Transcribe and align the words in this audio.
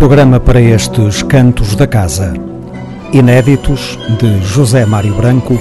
Programa 0.00 0.40
para 0.40 0.58
estes 0.58 1.22
Cantos 1.22 1.76
da 1.76 1.86
Casa. 1.86 2.32
Inéditos 3.12 3.98
de 4.18 4.40
José 4.46 4.86
Mário 4.86 5.14
Branco, 5.14 5.60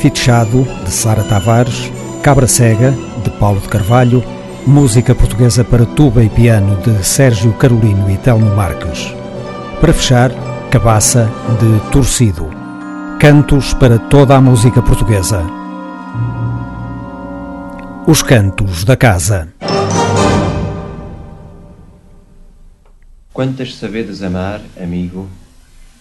Fitchado 0.00 0.62
de 0.84 0.92
Sara 0.92 1.24
Tavares, 1.24 1.90
Cabra 2.22 2.46
Cega 2.46 2.94
de 3.24 3.30
Paulo 3.30 3.58
de 3.58 3.68
Carvalho, 3.68 4.22
música 4.64 5.12
portuguesa 5.12 5.64
para 5.64 5.84
tuba 5.84 6.22
e 6.22 6.28
piano 6.28 6.76
de 6.76 7.04
Sérgio 7.04 7.52
Carolino 7.54 8.08
e 8.08 8.16
Telmo 8.16 8.54
Marques. 8.54 9.12
Para 9.80 9.92
fechar, 9.92 10.30
Cabaça 10.70 11.28
de 11.58 11.90
Torcido. 11.90 12.48
Cantos 13.18 13.74
para 13.74 13.98
toda 13.98 14.36
a 14.36 14.40
música 14.40 14.80
portuguesa. 14.80 15.42
Os 18.06 18.22
Cantos 18.22 18.84
da 18.84 18.96
Casa. 18.96 19.48
Quantas 23.40 23.76
sabedes 23.76 24.22
amar, 24.22 24.60
amigo, 24.78 25.26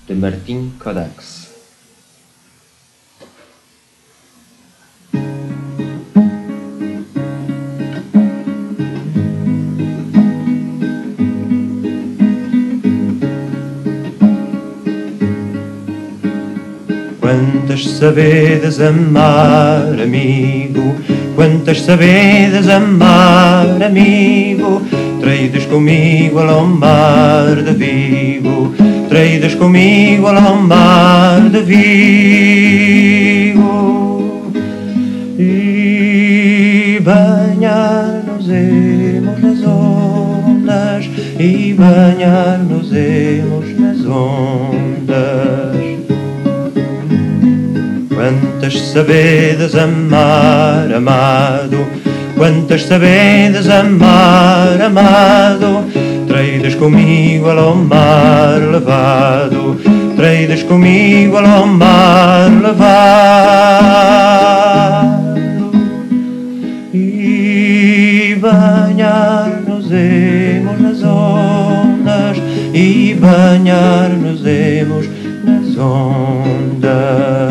de 0.06 0.14
Martim 0.14 0.72
Codax. 0.78 1.48
Quantas 17.22 17.86
sabedes 17.86 18.82
amar, 18.82 19.98
amigo, 20.04 20.94
quantas 21.38 21.84
sabedes 21.84 22.68
amar, 22.68 23.82
amigo, 23.82 24.82
Treides 25.20 25.66
comigo 25.66 26.40
ao 26.40 26.66
mar 26.66 27.56
de 27.56 27.74
Vigo, 27.74 28.74
treides 29.10 29.56
comigo 29.56 30.28
ao 30.28 30.56
mar 30.56 31.42
de 31.50 31.62
Vigo. 31.62 33.60
E 35.38 37.02
banhar-nos-emos 37.04 39.42
nas 39.42 39.62
ondas, 39.64 41.10
e 41.40 41.74
banhar-nos-emos 41.74 43.80
nas 43.80 44.06
ondas. 44.06 44.80
Quantas 48.10 48.80
sabedes 48.82 49.76
amar, 49.76 50.94
amado, 50.94 51.88
Quantas 52.40 52.84
sabedes 52.84 53.68
amar, 53.68 54.82
amado, 54.82 55.84
treides 56.26 56.74
comigo 56.76 57.50
ao 57.50 57.76
mar 57.76 58.62
levado, 58.72 59.78
treides 60.16 60.64
comigo 60.64 61.36
ao 61.36 61.68
mar 61.68 62.50
levado. 62.64 62.80
E 66.94 68.38
banhar-nos-emos 68.40 70.80
nas 70.80 71.04
ondas, 71.04 72.38
e 72.74 73.18
banhar-nos-emos 73.20 75.10
nas 75.44 75.78
ondas. 75.78 77.49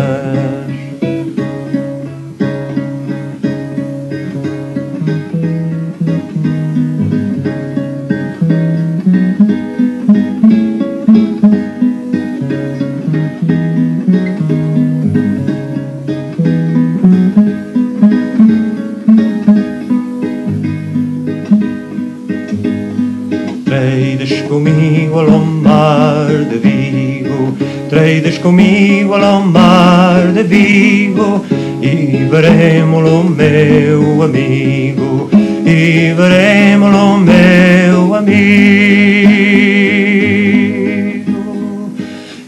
Treides 28.21 28.39
comigo 28.39 29.15
ao 29.15 29.43
mar 29.43 30.33
de 30.33 30.43
Vigo, 30.43 31.45
e 31.81 32.27
veremos 32.29 33.09
o 33.09 33.23
meu 33.25 34.21
amigo, 34.23 35.31
e 35.65 36.13
veremos 36.17 36.93
o 36.95 37.17
meu 37.19 38.15
amigo. 38.15 38.39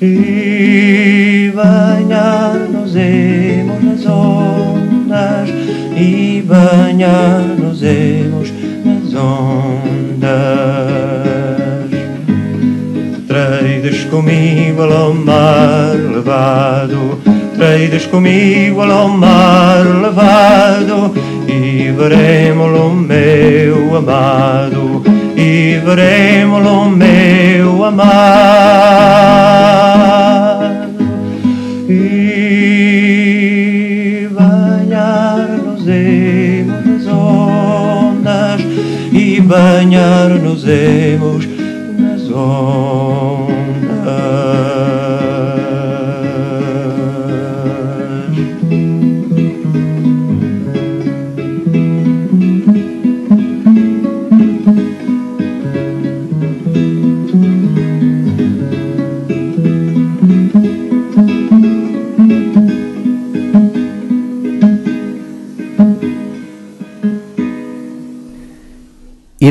E 0.03 1.53
banhar-nos-emos 1.55 3.85
nas 3.85 4.05
ondas, 4.07 5.51
e 5.97 6.43
banhar-nos-emos 6.47 8.53
nas 8.85 9.15
ondas. 9.15 10.70
Comigo 14.11 14.83
ao 14.83 15.15
mar 15.15 15.95
levado, 15.95 17.19
treides 17.57 18.05
comigo 18.07 18.83
ao 18.83 19.09
mar 19.09 19.85
levado, 20.03 21.15
e 21.47 21.93
veremos 21.97 22.77
o 22.79 22.91
meu 22.91 23.97
amado, 23.97 25.03
e 25.37 25.81
veremos 25.85 26.67
o 26.67 26.87
meu 26.87 27.85
amado. 27.85 28.11
E 31.89 33.09
banhar-nos-emos 34.33 36.85
nas 36.85 37.07
ondas, 37.07 38.61
e 39.13 39.41
banhar-nos-emos 39.41 41.47
nas 41.97 42.29
ondas. 42.31 43.10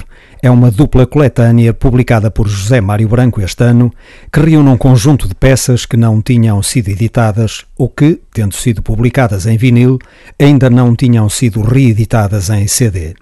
é 0.41 0.49
uma 0.49 0.71
dupla 0.71 1.05
coletânea 1.05 1.75
publicada 1.75 2.31
por 2.31 2.47
José 2.47 2.81
Mário 2.81 3.07
Branco 3.07 3.39
este 3.39 3.65
ano, 3.65 3.93
que 4.33 4.39
reúne 4.39 4.69
um 4.69 4.77
conjunto 4.77 5.27
de 5.27 5.35
peças 5.35 5.85
que 5.85 5.95
não 5.95 6.23
tinham 6.23 6.63
sido 6.63 6.89
editadas 6.89 7.65
ou 7.77 7.87
que, 7.87 8.19
tendo 8.33 8.55
sido 8.55 8.81
publicadas 8.81 9.45
em 9.45 9.57
vinil, 9.57 9.99
ainda 10.39 10.71
não 10.71 10.95
tinham 10.95 11.29
sido 11.29 11.61
reeditadas 11.61 12.49
em 12.49 12.67
CD. 12.67 13.13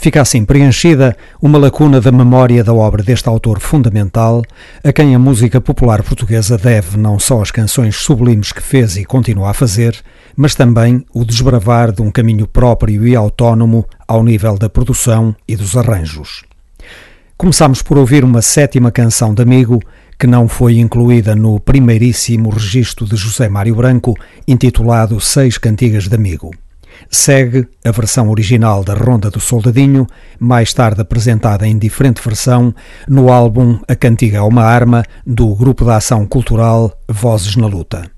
Fica 0.00 0.22
assim 0.22 0.46
preenchida 0.46 1.14
uma 1.42 1.58
lacuna 1.58 2.00
da 2.00 2.10
memória 2.10 2.64
da 2.64 2.72
obra 2.72 3.02
deste 3.02 3.28
autor 3.28 3.60
fundamental, 3.60 4.40
a 4.82 4.90
quem 4.94 5.14
a 5.14 5.18
música 5.18 5.60
popular 5.60 6.02
portuguesa 6.02 6.56
deve 6.56 6.96
não 6.96 7.18
só 7.18 7.42
as 7.42 7.50
canções 7.50 7.96
sublimes 7.96 8.50
que 8.50 8.62
fez 8.62 8.96
e 8.96 9.04
continua 9.04 9.50
a 9.50 9.54
fazer, 9.54 9.94
mas 10.34 10.54
também 10.54 11.04
o 11.12 11.22
desbravar 11.22 11.92
de 11.92 12.00
um 12.00 12.10
caminho 12.10 12.46
próprio 12.46 13.06
e 13.06 13.14
autónomo 13.14 13.84
ao 14.08 14.24
nível 14.24 14.56
da 14.56 14.70
produção 14.70 15.36
e 15.46 15.54
dos 15.54 15.76
arranjos. 15.76 16.44
Começamos 17.36 17.82
por 17.82 17.98
ouvir 17.98 18.24
uma 18.24 18.40
sétima 18.40 18.90
canção 18.90 19.34
de 19.34 19.42
Amigo, 19.42 19.82
que 20.18 20.26
não 20.26 20.48
foi 20.48 20.78
incluída 20.78 21.36
no 21.36 21.60
primeiríssimo 21.60 22.48
registro 22.48 23.04
de 23.04 23.16
José 23.16 23.50
Mário 23.50 23.74
Branco, 23.74 24.16
intitulado 24.48 25.20
Seis 25.20 25.58
Cantigas 25.58 26.08
de 26.08 26.14
Amigo. 26.14 26.52
Segue 27.08 27.68
a 27.84 27.90
versão 27.90 28.28
original 28.28 28.84
da 28.84 28.94
Ronda 28.94 29.30
do 29.30 29.40
Soldadinho, 29.40 30.06
mais 30.38 30.72
tarde 30.74 31.00
apresentada 31.00 31.66
em 31.66 31.78
diferente 31.78 32.20
versão 32.22 32.74
no 33.08 33.32
álbum 33.32 33.78
A 33.88 33.94
Cantiga 33.94 34.38
é 34.38 34.42
uma 34.42 34.64
Arma, 34.64 35.04
do 35.26 35.54
Grupo 35.54 35.84
de 35.84 35.92
Ação 35.92 36.26
Cultural 36.26 36.92
Vozes 37.08 37.56
na 37.56 37.66
Luta. 37.66 38.10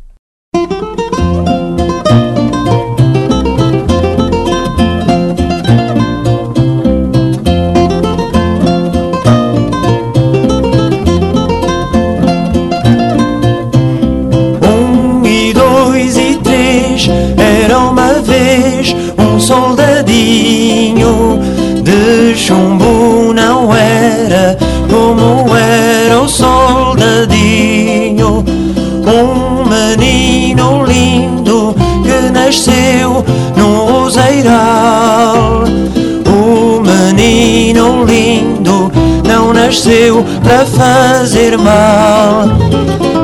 Nasceu 39.82 40.25
para 40.44 40.64
fazer 40.64 41.58
mal. 41.58 42.44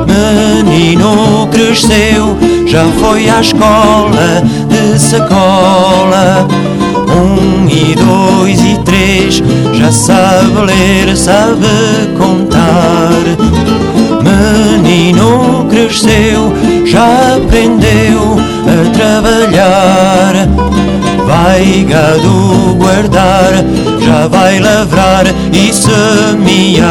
Menino 0.05 1.47
cresceu, 1.47 2.37
já 2.65 2.83
foi 2.99 3.29
à 3.29 3.39
escola 3.39 4.43
de 4.67 4.99
sacola. 4.99 6.45
Um 7.07 7.67
e 7.69 7.95
dois 7.95 8.59
e 8.59 8.77
três, 8.83 9.41
já 9.73 9.89
sabe 9.91 10.59
ler, 10.65 11.15
sabe 11.15 11.65
contar. 12.17 13.09
Menino 14.21 15.65
cresceu, 15.69 16.53
já 16.85 17.37
aprendeu 17.37 18.37
a 18.67 18.97
trabalhar. 18.97 20.68
Vai 21.29 21.85
gado 21.87 22.73
guardar, 22.79 23.51
já 24.03 24.27
vai 24.27 24.59
lavrar 24.59 25.25
e 25.53 25.71
semear. 25.71 26.89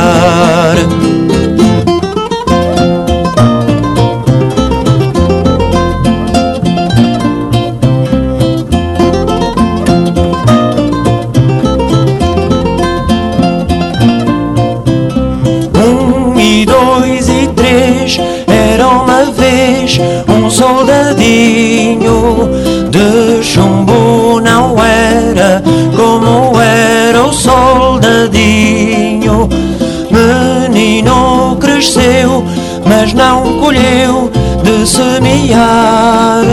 Cresceu, 31.88 32.44
mas 32.85 33.14
não 33.14 33.58
colheu 33.61 34.31
de 34.62 34.87
semear. 34.87 36.44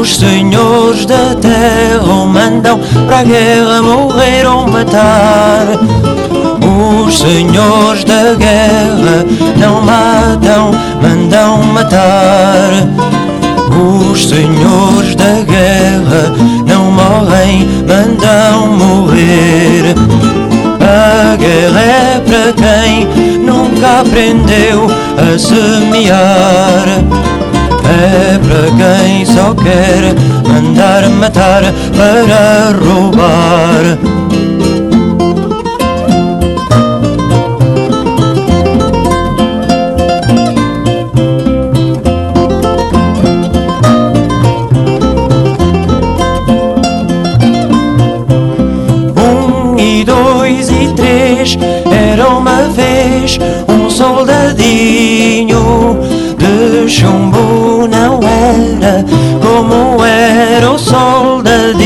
Os 0.00 0.16
senhores 0.16 1.06
da 1.06 1.36
terra 1.40 2.02
o 2.02 2.26
mandam 2.26 2.80
para 3.06 3.20
a 3.20 3.22
guerra 3.22 3.80
morrer 3.80 4.44
ou 4.44 4.66
matar. 4.66 5.66
Os 7.06 7.20
senhores 7.20 8.02
da 8.02 8.34
guerra 8.34 9.24
não 9.56 9.82
matam, 9.82 10.72
mandam 11.00 11.62
matar. 11.62 12.70
Os 13.70 14.28
senhores 14.28 15.14
da 15.14 15.44
guerra 15.46 16.34
não 16.66 16.90
morrem, 16.90 17.68
mandam 17.86 18.66
morrer. 18.76 19.94
A 20.98 21.36
guerra 21.36 21.80
é 21.80 22.20
para 22.26 22.52
quem 22.54 23.06
nunca 23.38 24.00
aprendeu 24.00 24.88
a 25.16 25.38
semear. 25.38 26.88
É 27.84 28.38
para 28.38 28.66
quem 28.76 29.24
só 29.24 29.54
quer 29.54 30.12
mandar 30.44 31.08
matar 31.08 31.62
para 31.96 32.76
roubar. 32.84 34.17
Três 50.98 51.56
era 51.88 52.28
uma 52.28 52.62
vez 52.70 53.38
um 53.68 53.88
soldadinho 53.88 55.56
de 56.36 56.88
chumbo 56.88 57.86
não 57.88 58.18
era 58.20 59.04
como 59.40 60.04
era 60.04 60.72
o 60.72 60.78
soldadinho. 60.78 61.78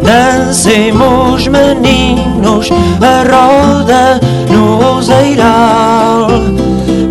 Dancemos 0.00 1.48
meninos 1.48 2.68
a 3.00 3.24
roda 3.28 4.20
no 4.48 4.76
roseiral 4.76 6.28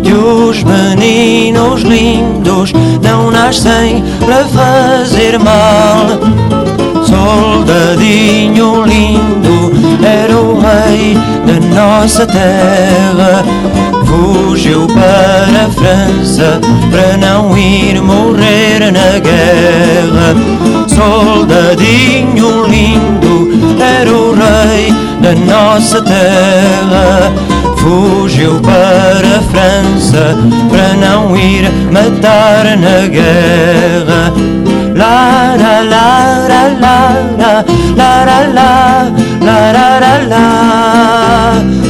que 0.02 0.12
os 0.14 0.62
meninos 0.62 1.82
lindos 1.82 2.72
não 3.02 3.30
nascem 3.30 4.02
para 4.24 4.46
fazer 4.46 5.38
mal. 5.38 6.06
Soldadinho 7.04 8.84
lindo 8.86 9.29
nossa 12.00 12.26
terra. 12.26 13.44
Fugiu 14.06 14.86
para 14.86 15.66
a 15.66 15.70
França 15.70 16.58
para 16.90 17.16
não 17.18 17.56
ir 17.58 18.00
morrer 18.00 18.90
na 18.90 19.18
guerra. 19.18 20.34
Soldadinho 20.88 22.66
lindo 22.66 23.50
era 23.78 24.10
o 24.10 24.32
rei 24.32 24.94
da 25.20 25.34
nossa 25.34 26.00
terra. 26.00 27.32
Fugiu 27.76 28.58
para 28.60 29.36
a 29.36 29.42
França 29.42 30.38
para 30.70 30.94
não 30.94 31.36
ir 31.36 31.70
matar 31.92 32.78
na 32.78 33.06
guerra. 33.08 34.32
La 34.94 35.54
la 35.56 35.80
la 35.82 36.48
la 36.48 36.68
la 36.80 36.96
la 37.36 37.64
la 37.96 38.24
la 38.24 38.40
la 38.46 39.10
la 39.40 39.70
la 39.70 39.98
la 40.00 40.18
la 40.28 41.89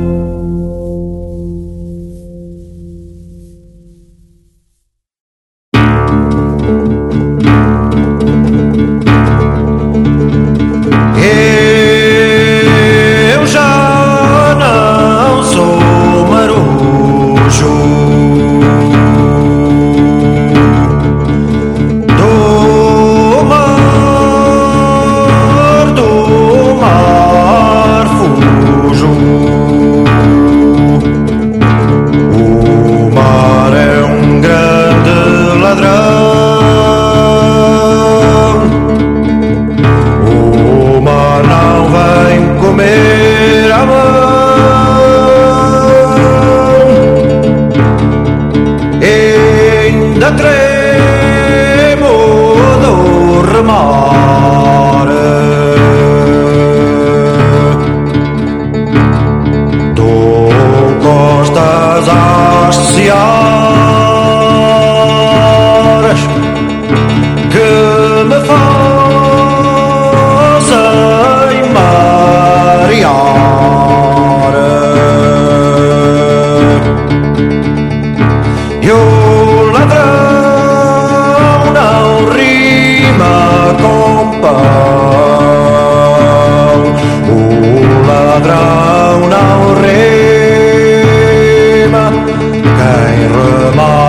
mij 93.11 93.27
relaat. 93.27 94.00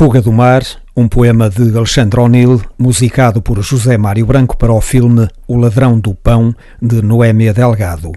Fuga 0.00 0.22
do 0.22 0.32
Mar, 0.32 0.64
um 0.96 1.06
poema 1.06 1.50
de 1.50 1.76
Alexandre 1.76 2.18
O'Neill, 2.18 2.62
musicado 2.78 3.42
por 3.42 3.60
José 3.60 3.98
Mário 3.98 4.24
Branco 4.24 4.56
para 4.56 4.72
o 4.72 4.80
filme 4.80 5.28
O 5.46 5.58
Ladrão 5.58 6.00
do 6.00 6.14
Pão, 6.14 6.56
de 6.80 7.02
Noémia 7.02 7.52
Delgado. 7.52 8.10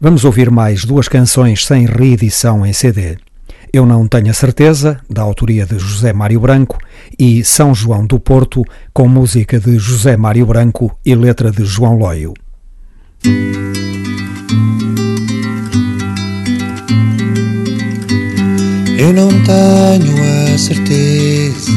Vamos 0.00 0.24
ouvir 0.24 0.50
mais 0.50 0.86
duas 0.86 1.08
canções 1.08 1.66
sem 1.66 1.84
reedição 1.84 2.64
em 2.64 2.72
CD. 2.72 3.18
Eu 3.70 3.84
Não 3.84 4.08
Tenho 4.08 4.30
a 4.30 4.32
Certeza, 4.32 4.98
da 5.10 5.20
autoria 5.20 5.66
de 5.66 5.78
José 5.78 6.10
Mário 6.10 6.40
Branco, 6.40 6.78
e 7.18 7.44
São 7.44 7.74
João 7.74 8.06
do 8.06 8.18
Porto, 8.18 8.64
com 8.90 9.06
música 9.06 9.60
de 9.60 9.78
José 9.78 10.16
Mário 10.16 10.46
Branco 10.46 10.98
e 11.04 11.14
letra 11.14 11.50
de 11.50 11.66
João 11.66 11.98
Loio. 11.98 12.32
Eu 18.98 19.12
não 19.12 19.28
tenho 19.44 20.29
certeza 20.58 21.70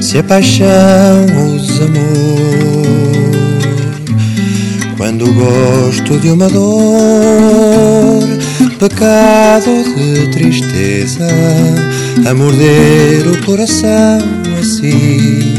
se 0.00 0.18
a 0.18 0.22
paixão 0.22 1.26
os 1.54 1.80
amor. 1.80 2.86
Quando 4.96 5.26
gosto 5.32 6.18
de 6.18 6.30
uma 6.30 6.48
dor, 6.48 8.22
pecado 8.78 9.70
de 9.96 10.28
tristeza, 10.28 11.26
a 12.24 12.32
morder 12.32 13.26
o 13.26 13.44
coração 13.44 14.18
assim. 14.60 15.54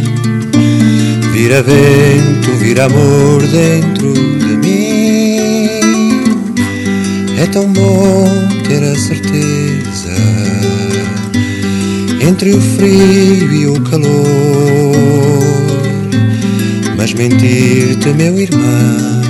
Vira 1.33 1.61
vento, 1.61 2.51
vira 2.57 2.85
amor 2.85 3.45
dentro 3.47 4.13
de 4.13 4.57
mim. 4.57 5.67
É 7.37 7.45
tão 7.51 7.67
bom 7.67 8.27
ter 8.67 8.83
a 8.83 8.95
certeza 8.95 9.66
entre 12.27 12.53
o 12.53 12.59
frio 12.59 13.53
e 13.53 13.67
o 13.67 13.81
calor. 13.83 14.07
Mas 16.97 17.13
mentir-te, 17.13 18.09
meu 18.09 18.37
irmão, 18.37 19.21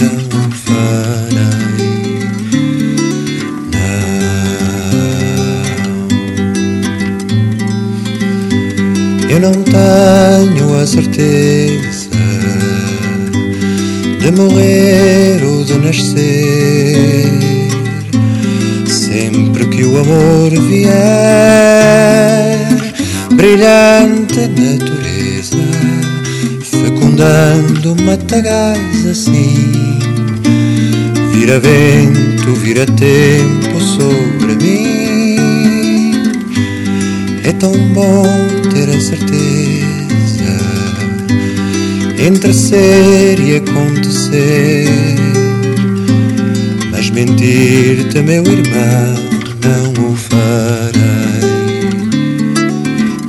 não 0.00 0.50
farei. 0.50 1.76
Não. 3.72 4.08
Eu 9.28 9.40
não 9.40 9.52
tenho 9.52 10.80
a 10.80 10.86
certeza 10.86 12.08
de 14.20 14.30
morrer 14.32 15.44
ou 15.44 15.62
de 15.64 15.78
nascer 15.78 17.45
sempre 19.16 19.64
que 19.68 19.82
o 19.82 19.98
amor 19.98 20.50
vier, 20.68 20.92
brilhante 23.32 24.46
natureza, 24.48 25.56
fecundando 26.60 27.96
matagais 28.02 29.06
assim, 29.06 29.98
vira 31.32 31.58
vento, 31.58 32.52
vira 32.56 32.84
tempo 32.84 33.80
sobre 33.80 34.54
mim. 34.62 36.12
É 37.42 37.52
tão 37.52 37.72
bom 37.94 38.26
ter 38.70 38.90
a 38.90 39.00
certeza 39.00 40.58
entre 42.18 42.52
ser 42.52 43.40
e 43.40 43.56
acontecer 43.56 45.25
mentir-te, 47.16 48.20
meu 48.20 48.44
irmão, 48.44 49.14
não 49.64 49.90
o 50.04 50.14
farei. 50.14 50.92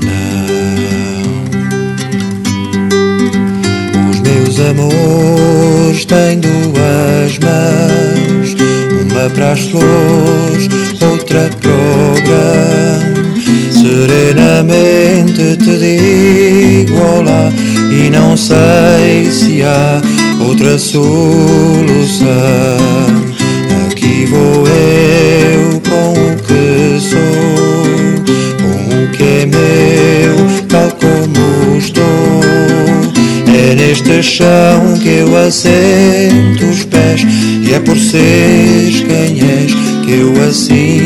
Não. 0.04 0.44
Os 4.10 4.20
meus 4.20 4.60
amores 4.60 6.04
têm 6.04 6.42
duas 6.42 7.40
mãos, 7.40 8.58
uma 9.04 9.30
para 9.30 9.54
as 9.54 9.62
flores, 9.62 10.68
outra 11.02 11.50
para 11.62 11.72
o 11.72 12.14
grão. 12.26 13.16
Serenamente 13.72 15.56
te 15.64 15.78
digo 15.78 16.98
olá 17.00 17.54
e 17.90 18.10
não 18.10 18.36
sei 18.36 19.32
se 19.32 19.64
há 19.64 20.02
outra 20.46 20.78
solução 20.78 22.28
vou 24.30 24.68
eu 24.68 25.82
com 25.82 26.14
o 26.14 26.36
que 26.44 27.00
sou, 27.00 27.20
com 28.62 29.04
o 29.04 29.08
que 29.12 29.24
é 29.24 29.46
meu, 29.46 30.68
tal 30.68 30.90
como 30.92 31.78
estou. 31.78 32.04
É 33.48 33.76
neste 33.76 34.22
chão 34.24 34.98
que 35.02 35.10
eu 35.10 35.36
assento 35.38 36.66
os 36.66 36.84
pés, 36.86 37.26
e 37.64 37.74
é 37.74 37.80
por 37.80 37.98
seres 37.98 39.02
quem 39.02 39.42
és 39.50 39.74
que 40.06 40.12
eu 40.12 40.34
assim 40.48 40.97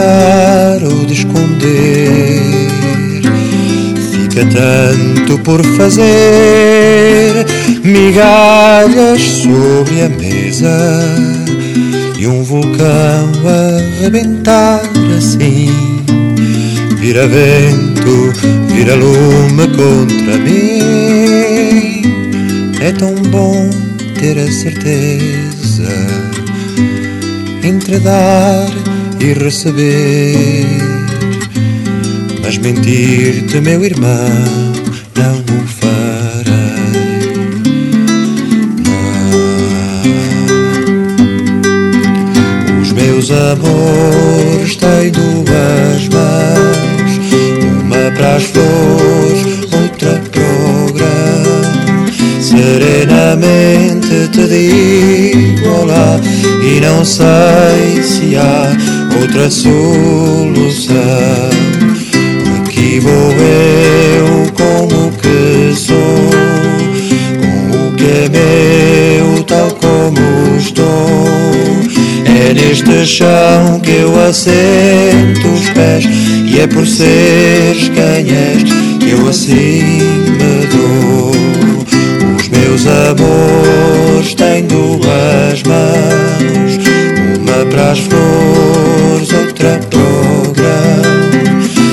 gritar 0.00 0.82
ou 0.82 1.04
de 1.04 1.12
esconder. 1.12 2.40
Fica 4.10 4.46
tanto 4.46 5.38
por 5.40 5.64
fazer, 5.76 7.46
migalhas 7.84 9.20
sobre 9.20 10.02
a 10.02 10.08
mesa 10.08 11.00
e 12.18 12.26
um 12.26 12.42
vulcão 12.42 13.30
a 13.46 14.02
rebentar 14.02 14.80
assim. 15.16 15.68
Vira 16.96 17.26
vento, 17.26 18.32
vira 18.68 18.94
lume 18.94 19.68
contra 19.68 20.38
mim. 20.38 22.02
É 22.80 22.92
tão 22.92 23.14
bom 23.30 23.68
ter 24.18 24.38
a 24.38 24.50
certeza 24.50 25.88
entre 27.62 27.98
dar 27.98 28.89
e 29.20 29.34
receber. 29.34 30.66
Mas 32.42 32.56
mentir-te, 32.58 33.60
meu 33.60 33.84
irmão, 33.84 34.16
não 35.14 35.36
o 35.36 35.66
farei. 35.66 36.50
Não. 42.64 42.80
Os 42.80 42.92
meus 42.92 43.30
amores 43.30 44.76
têm 44.76 45.10
duas 45.10 46.08
mãos, 46.08 47.20
uma 47.84 48.10
para 48.16 48.36
as 48.36 48.44
flores, 48.44 49.60
outra 49.70 50.20
para 50.30 50.40
o 50.40 50.92
grão. 50.92 51.10
Serenamente 52.40 54.28
te 54.32 54.46
digo 54.48 55.68
olá 55.68 56.18
e 56.62 56.80
não 56.80 57.04
sei 57.04 58.02
se 58.02 58.36
há 58.36 58.89
outra 59.18 59.50
solução. 59.50 60.94
Aqui 62.62 63.00
vou 63.00 63.32
eu 63.32 64.52
com 64.52 64.84
o 64.84 65.12
que 65.12 65.74
sou, 65.74 66.30
com 67.40 67.88
o 67.88 67.92
que 67.92 68.04
é 68.04 68.28
meu, 68.28 69.42
tal 69.44 69.70
como 69.72 70.56
estou. 70.56 71.20
É 72.24 72.54
neste 72.54 73.06
chão 73.06 73.80
que 73.80 73.90
eu 73.90 74.20
assento 74.28 75.48
os 75.48 75.68
pés, 75.70 76.04
e 76.46 76.60
é 76.60 76.66
por 76.66 76.86
seres 76.86 77.88
quem 77.88 78.34
és 78.34 78.62
que 78.98 79.10
eu 79.10 79.28
assim 79.28 79.82
me 80.38 80.66
dou. 80.66 81.32
Os 82.36 82.48
meus 82.48 82.86
amores 82.86 84.34
têm 84.34 84.64
duas 84.66 85.62
mãos, 85.64 86.49
para 87.66 87.92
as 87.92 87.98
flores 87.98 89.28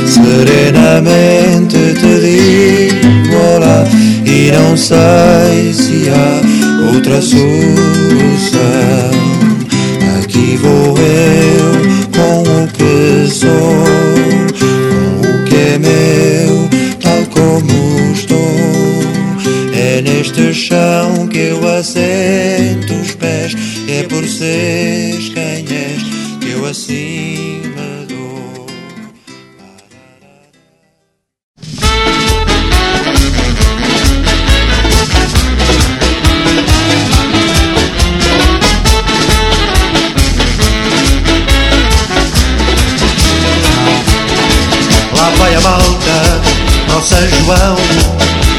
serenamente 0.08 1.78
te 1.94 2.20
digo 2.22 3.36
olá 3.56 3.84
e 4.26 4.52
não 4.52 4.78
sei 4.78 5.74
se 5.74 6.10
há 6.10 6.94
outra 6.94 7.22
solução. 7.22 9.17
Salvador. 26.88 28.66
Lá 45.14 45.30
vai 45.36 45.56
a 45.56 45.60
malta, 45.60 46.42
nossa 46.88 47.18
João, 47.28 47.76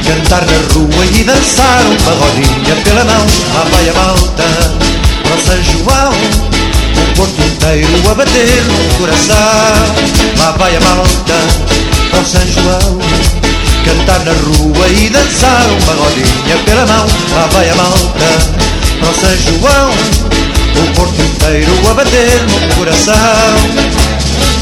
cantar 0.05 0.45
na 0.45 0.75
rua 0.75 1.07
e 1.07 1.25
dançar 1.25 1.83
uma 1.83 2.13
rodinha 2.13 2.77
pela 2.85 3.05
mão. 3.07 3.27
Lá 3.55 3.65
vai 3.71 3.89
a 3.89 3.95
malta, 3.95 4.45
nossa 5.31 5.63
João 5.63 6.28
Porto 7.19 7.43
inteiro 7.43 8.11
a 8.13 8.15
bater 8.15 8.63
no 8.63 8.95
coração. 8.97 9.35
Lá 10.39 10.53
vai 10.53 10.77
a 10.77 10.81
malta 10.81 11.35
para 12.13 12.25
São 12.25 12.47
João. 12.47 12.99
Cantar 13.85 14.21
na 14.21 14.31
rua 14.35 14.87
e 14.87 15.11
dançar 15.11 15.67
uma 15.83 15.95
rodinha 15.95 16.57
pela 16.65 16.87
mão. 16.87 17.09
Lá 17.35 17.49
vai 17.49 17.71
a 17.71 17.75
malta 17.75 18.55
para 19.01 19.13
São 19.15 19.37
João. 19.37 19.91
O 20.77 20.95
Porto 20.95 21.21
inteiro 21.21 21.91
a 21.91 21.95
bater 21.95 22.41
no 22.45 22.77
coração. 22.77 23.15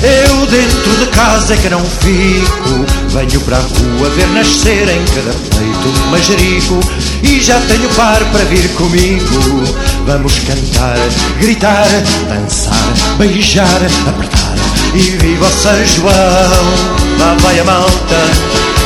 Eu 0.03 0.47
dentro 0.47 0.97
de 0.97 1.07
casa 1.09 1.53
é 1.53 1.57
que 1.59 1.69
não 1.69 1.85
fico. 1.85 2.87
Venho 3.11 3.41
para 3.43 3.59
a 3.59 3.61
rua 3.61 4.09
ver 4.17 4.29
nascer 4.29 4.89
em 4.89 5.05
cada 5.15 5.33
peito 5.33 5.89
um 5.89 6.11
majerico 6.11 6.81
E 7.23 7.41
já 7.41 7.59
tenho 7.61 7.89
par 7.91 8.25
para 8.31 8.45
vir 8.45 8.69
comigo 8.71 9.65
Vamos 10.07 10.39
cantar, 10.39 10.97
gritar, 11.41 11.89
dançar, 12.29 12.73
beijar, 13.19 13.67
apertar. 14.09 14.55
E 14.95 15.01
viva 15.01 15.51
São 15.51 15.85
João 15.85 16.97
Lá 17.19 17.37
vai 17.41 17.59
a 17.59 17.65
malta 17.65 18.21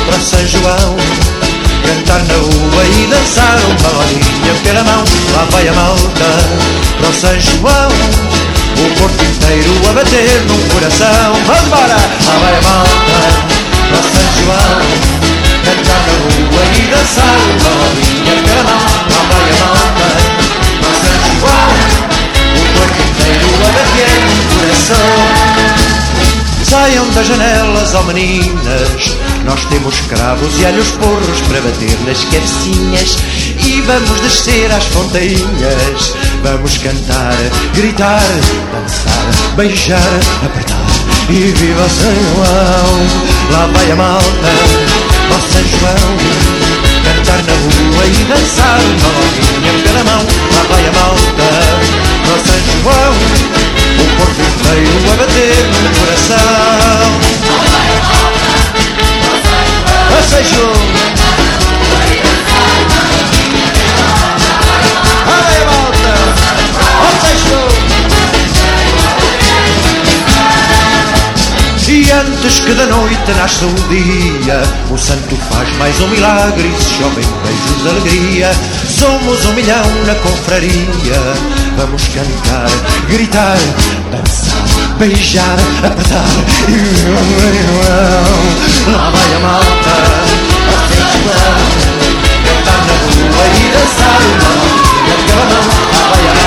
para 0.06 0.18
São 0.18 0.46
João. 0.46 0.96
Cantar 1.84 2.22
na 2.24 2.34
rua 2.34 2.84
e 2.84 3.06
dançar 3.06 3.58
uma 3.68 3.88
rodinha 3.98 4.54
pela 4.64 4.82
mão. 4.82 5.04
Lá 5.34 5.46
vai 5.50 5.68
a 5.68 5.72
malta 5.74 6.30
para 7.00 7.12
São 7.12 7.38
João. 7.38 7.90
O 8.78 8.98
corpo 8.98 9.22
inteiro 9.22 9.72
a 9.90 9.92
bater 9.92 10.42
num 10.48 10.68
coração. 10.68 11.34
Vamos 11.46 11.66
embora! 11.66 11.96
Lá 12.26 12.38
vai 12.40 12.56
a 12.56 12.62
malta 12.62 13.18
para 13.90 14.02
São 14.08 14.26
João. 14.40 14.80
Cantar 15.64 16.00
na 16.06 16.14
rua 16.22 16.62
e 16.74 16.86
dançar 16.86 17.36
uma 17.60 17.70
rodinha 17.84 18.42
pela 18.42 18.62
mão. 18.62 18.80
Lá 19.10 19.22
vai 19.28 19.50
a 19.50 19.64
malta 19.64 19.89
coração. 24.80 24.96
Saiam 26.64 27.08
das 27.10 27.26
janelas, 27.26 27.94
ó 27.94 28.02
meninas. 28.04 29.16
Nós 29.44 29.64
temos 29.66 29.98
cravos 30.02 30.60
e 30.60 30.66
alhos 30.66 30.90
porros 30.92 31.40
Para 31.48 31.60
bater 31.62 31.98
nas 32.06 32.24
cabecinhas. 32.24 33.18
E 33.66 33.80
vamos 33.82 34.20
descer 34.20 34.70
às 34.70 34.84
fontainhas 34.84 36.14
Vamos 36.42 36.76
cantar, 36.78 37.34
gritar, 37.74 38.22
dançar 38.72 39.54
Beijar, 39.56 39.98
apertar. 40.44 40.86
E 41.28 41.52
viva 41.52 41.88
São 41.88 42.14
João. 42.14 43.52
Lá 43.52 43.66
vai 43.72 43.90
a 43.90 43.96
malta, 43.96 44.50
ó 45.30 45.38
São 45.52 45.64
João. 45.64 46.16
Cantar 47.04 47.42
na 47.44 47.52
rua 47.52 48.06
e 48.06 48.24
dançar 48.24 48.80
Uma 48.80 49.08
rodinha 49.18 49.72
pela 49.82 50.04
mão. 50.04 50.26
Lá 50.54 50.62
vai 50.70 50.86
a 50.86 50.92
malta, 50.92 51.46
ó 52.26 52.38
São 52.46 52.82
João 52.82 53.69
o 54.78 55.02
corpo 55.06 55.10
inteiro 55.10 55.10
a 55.10 55.16
bater 55.16 55.64
no 55.82 55.90
coração. 55.98 57.20
Passeio. 60.10 60.72
Ai, 65.26 65.58
volta. 65.64 66.14
Passeio. 67.20 67.60
E 71.90 72.08
antes 72.12 72.60
que 72.60 72.72
da 72.74 72.86
noite 72.86 73.32
nasça 73.36 73.66
o 73.66 73.74
dia 73.88 74.62
O 74.92 74.96
santo 74.96 75.34
faz 75.50 75.76
mais 75.76 76.00
um 76.00 76.06
milagre 76.06 76.68
E 76.68 76.82
se 76.82 76.90
chovem 76.94 77.24
beijos 77.42 77.82
de 77.82 77.88
alegria 77.88 78.52
Somos 78.88 79.44
um 79.46 79.52
milhão 79.54 80.04
na 80.06 80.14
confraria 80.14 81.20
Vamos 81.76 82.06
cantar, 82.08 82.70
gritar, 83.08 83.58
dançar, 84.12 84.59
beijar, 85.00 85.56
apertar 85.78 86.24
E 86.68 86.76
lá 88.92 89.10
vai 89.10 89.34
a 89.34 89.38
malta 89.40 89.94
A 90.68 90.80
festival 90.88 91.56
Cantar 92.44 92.80
na 92.86 92.94
rua 93.08 93.44
e 93.48 93.68
dançar 93.72 94.20
Aquela 95.10 95.44
mão, 95.46 95.64
lá 95.94 96.02
vai 96.10 96.24
a 96.28 96.39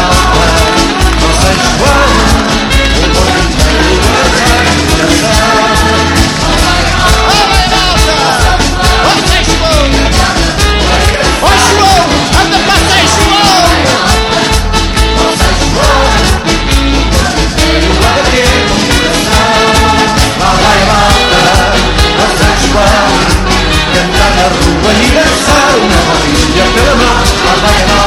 Cantar 24.44 24.50
na 24.50 24.50
rua 24.50 24.94
e 24.94 25.12
dançar 25.12 25.78
uma 25.78 26.00
rodilha 26.12 26.66
pela 26.74 26.96
mão 26.96 28.03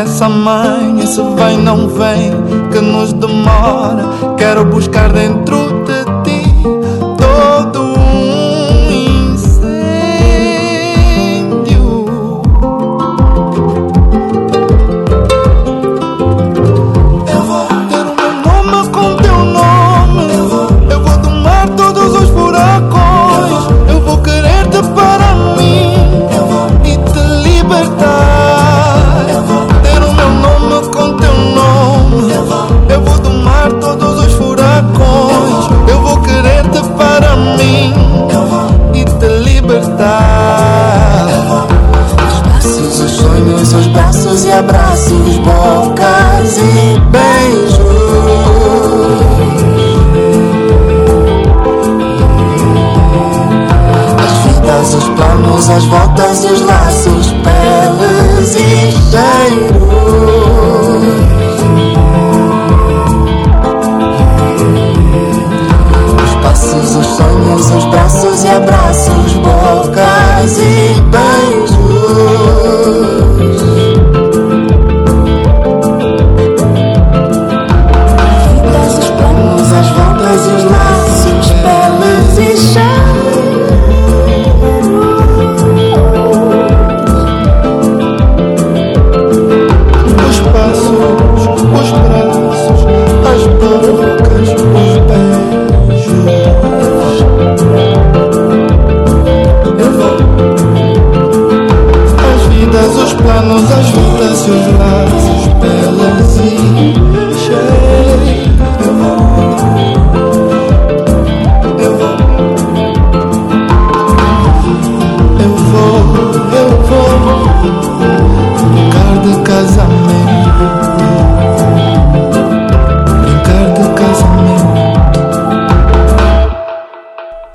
essa 0.00 0.28
mãe, 0.28 1.00
esse 1.02 1.20
vem 1.36 1.58
não 1.58 1.88
vem, 1.88 2.32
que 2.72 2.80
nos 2.80 3.12
demora. 3.12 4.04
Quero 4.38 4.64
buscar 4.64 5.12
dentro 5.12 5.79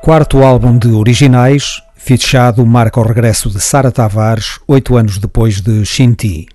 quarto 0.05 0.43
álbum 0.43 0.77
de 0.77 0.89
originais, 0.89 1.81
Fichado 1.95 2.63
marca 2.63 2.99
o 2.99 3.03
regresso 3.03 3.49
de 3.49 3.59
Sara 3.59 3.91
Tavares, 3.91 4.59
oito 4.67 4.95
anos 4.95 5.17
depois 5.17 5.59
de 5.61 5.83
Shinti. 5.83 6.45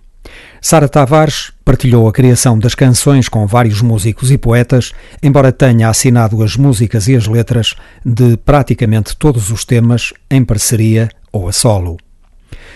Sara 0.63 0.89
Tavares 0.89 1.51
partilhou 1.65 2.07
a 2.07 2.13
criação 2.13 2.57
das 2.57 2.77
canções 2.77 3.29
com 3.29 3.45
vários 3.49 3.83
músicos 3.83 4.31
e 4.31 4.39
poetas, 4.39 4.93
embora 5.21 5.51
tenha 5.51 5.89
assinado 5.89 6.41
as 6.45 6.55
músicas 6.55 7.09
e 7.09 7.17
as 7.17 7.27
letras 7.27 7.75
de 8.07 8.37
praticamente 8.37 9.17
todos 9.17 9.51
os 9.51 9.65
temas 9.65 10.13
em 10.31 10.45
parceria 10.45 11.09
ou 11.33 11.49
a 11.49 11.53
solo. 11.53 11.97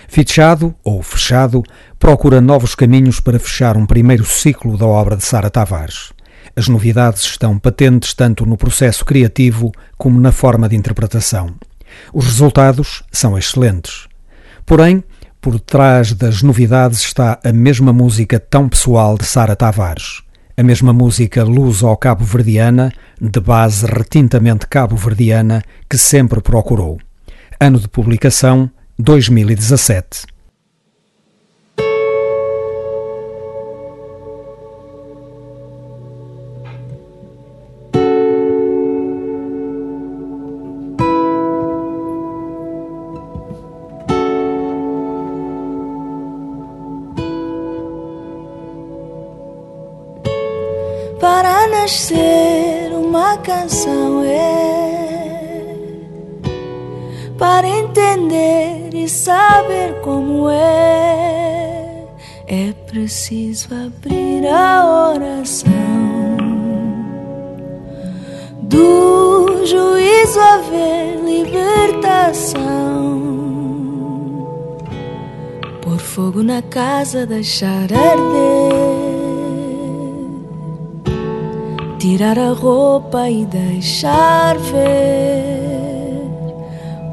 Fichado, 0.08 0.74
ou 0.82 1.04
Fechado, 1.04 1.62
procura 2.00 2.40
novos 2.40 2.74
caminhos 2.74 3.20
para 3.20 3.38
fechar 3.38 3.76
um 3.76 3.86
primeiro 3.86 4.24
ciclo 4.24 4.76
da 4.76 4.86
obra 4.86 5.16
de 5.16 5.22
Sara 5.22 5.50
Tavares. 5.50 6.13
As 6.56 6.68
novidades 6.68 7.22
estão 7.22 7.58
patentes 7.58 8.14
tanto 8.14 8.46
no 8.46 8.56
processo 8.56 9.04
criativo 9.04 9.72
como 9.96 10.20
na 10.20 10.32
forma 10.32 10.68
de 10.68 10.76
interpretação. 10.76 11.54
Os 12.12 12.26
resultados 12.26 13.02
são 13.10 13.36
excelentes. 13.36 14.06
Porém, 14.66 15.02
por 15.40 15.60
trás 15.60 16.12
das 16.12 16.42
novidades 16.42 17.00
está 17.00 17.38
a 17.44 17.52
mesma 17.52 17.92
música 17.92 18.40
tão 18.40 18.68
pessoal 18.68 19.18
de 19.18 19.24
Sara 19.24 19.54
Tavares. 19.54 20.22
A 20.56 20.62
mesma 20.62 20.92
música 20.92 21.42
luso-cabo-verdiana, 21.44 22.92
de 23.20 23.40
base 23.40 23.84
retintamente 23.86 24.66
cabo-verdiana, 24.66 25.62
que 25.90 25.98
sempre 25.98 26.40
procurou. 26.40 26.98
Ano 27.60 27.78
de 27.78 27.88
publicação 27.88 28.70
2017. 28.98 30.33
Preciso 63.04 63.68
abrir 63.74 64.46
a 64.46 65.12
oração 65.12 65.68
do 68.62 69.66
juízo 69.66 70.40
haver 70.40 71.20
libertação. 71.22 72.64
Por 75.82 75.98
fogo 75.98 76.42
na 76.42 76.62
casa, 76.62 77.26
deixar 77.26 77.92
arder. 77.92 78.72
Tirar 81.98 82.38
a 82.38 82.52
roupa 82.54 83.28
e 83.28 83.44
deixar 83.44 84.56
ver. 84.56 86.24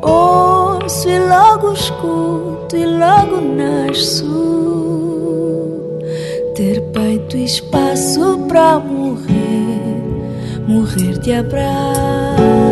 Ouço 0.02 1.10
e 1.10 1.20
logo 1.20 1.74
escuto 1.74 2.78
e 2.78 2.86
logo 2.86 3.42
nasço. 3.42 4.71
Ter 6.62 6.80
peito 6.94 7.38
e 7.38 7.46
espaço 7.46 8.46
para 8.48 8.78
morrer, 8.78 9.98
morrer 10.68 11.18
de 11.18 11.34
abraço. 11.34 12.71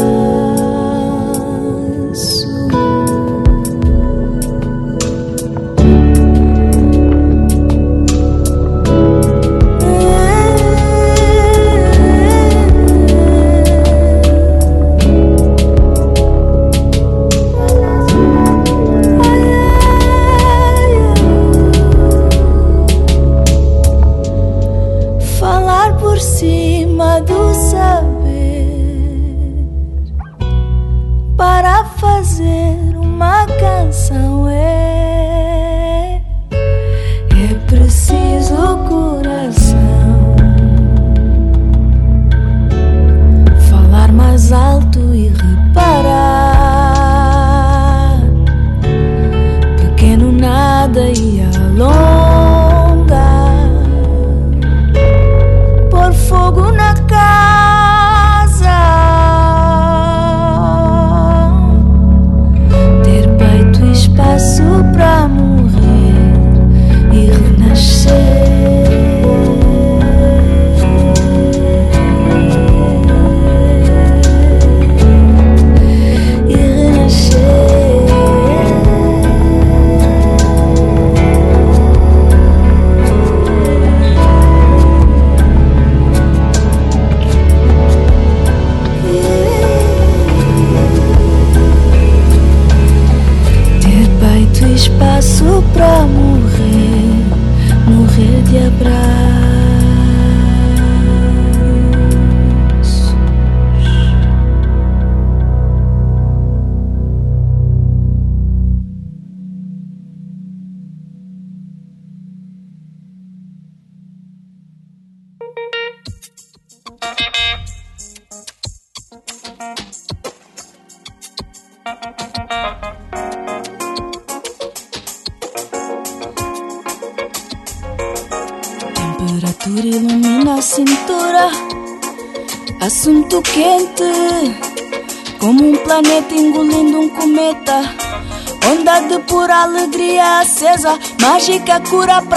Cura 141.90 142.29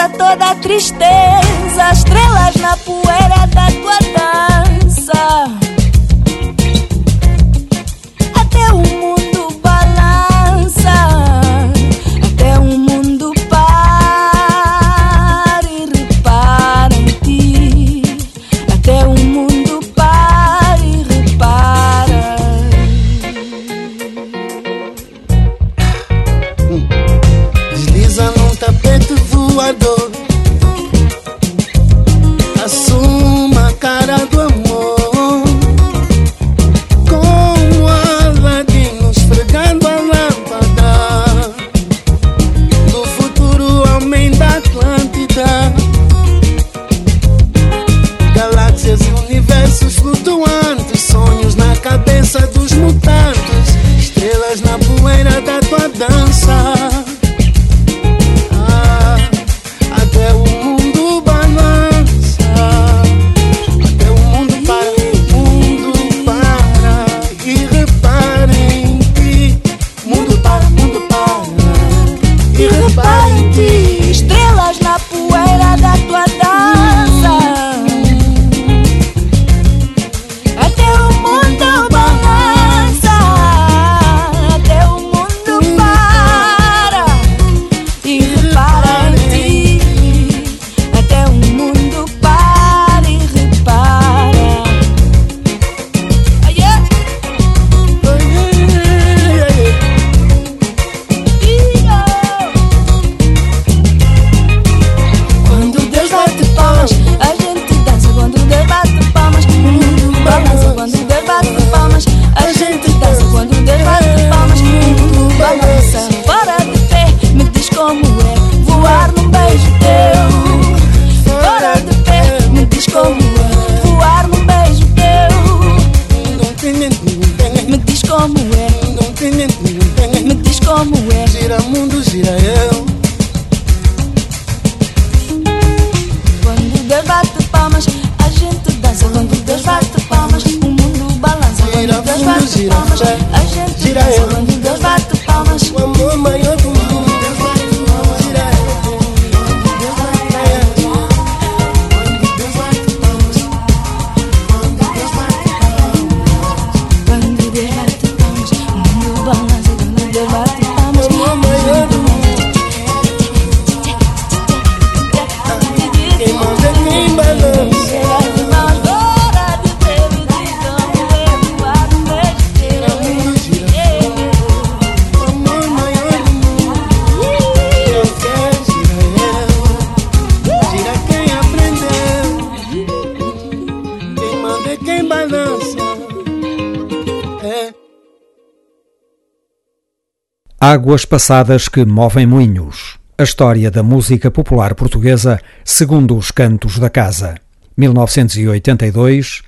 Águas 190.82 191.04
passadas 191.04 191.68
que 191.68 191.84
movem 191.84 192.26
moinhos. 192.26 192.98
A 193.16 193.22
história 193.22 193.70
da 193.70 193.84
música 193.84 194.32
popular 194.32 194.74
portuguesa 194.74 195.38
segundo 195.64 196.16
os 196.16 196.32
cantos 196.32 196.76
da 196.76 196.90
casa. 196.90 197.36
1982, 197.76 199.42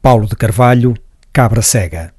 Paulo 0.00 0.26
de 0.26 0.34
Carvalho, 0.34 0.94
Cabra 1.30 1.60
Cega. 1.60 2.14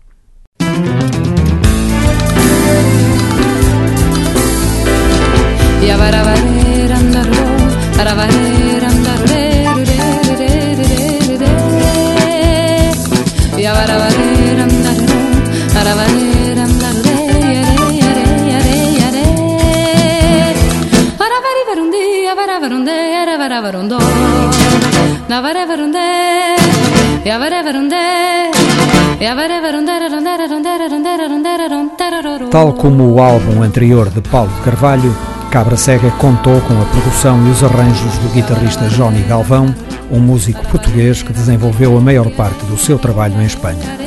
Tal 32.50 32.74
como 32.74 33.14
o 33.14 33.22
álbum 33.22 33.62
anterior 33.62 34.10
de 34.10 34.22
Paulo 34.22 34.52
Carvalho, 34.66 35.16
Cabra 35.52 35.78
Cega 35.78 36.10
contou 36.12 36.60
com 36.62 36.82
a 36.82 36.86
produção 36.86 37.46
e 37.48 37.52
os 37.52 37.64
arranjos 37.64 38.18
do 38.18 38.30
guitarrista 38.30 38.88
Johnny 38.88 39.22
Galvão, 39.22 39.74
um 40.10 40.20
músico 40.20 40.66
português 40.68 41.22
que 41.22 41.32
desenvolveu 41.32 41.96
a 41.96 42.02
maior 42.02 42.30
parte 42.32 42.66
do 42.66 42.78
seu 42.78 42.98
trabalho 42.98 43.40
em 43.40 43.46
Espanha. 43.46 43.98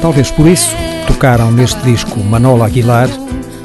Talvez 0.00 0.30
por 0.30 0.46
isso 0.46 0.74
tocaram 1.06 1.50
neste 1.50 1.80
disco 1.82 2.20
Manolo 2.20 2.62
Aguilar, 2.62 3.08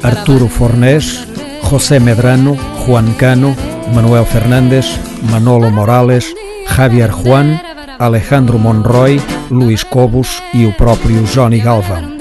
Arturo 0.02 0.48
Fornés, 0.48 1.26
José 1.70 1.98
Medrano, 1.98 2.58
Juan 2.84 3.12
Cano, 3.14 3.56
Manuel 3.94 4.24
Fernandes, 4.24 4.98
Manolo 5.22 5.70
Morales, 5.70 6.34
Javier 6.68 7.10
Juan, 7.10 7.60
Alejandro 7.98 8.58
Monroy, 8.58 9.20
Luís 9.50 9.82
Cobos 9.82 10.42
e 10.54 10.66
o 10.66 10.72
próprio 10.72 11.22
Johnny 11.24 11.58
Galvão. 11.58 12.16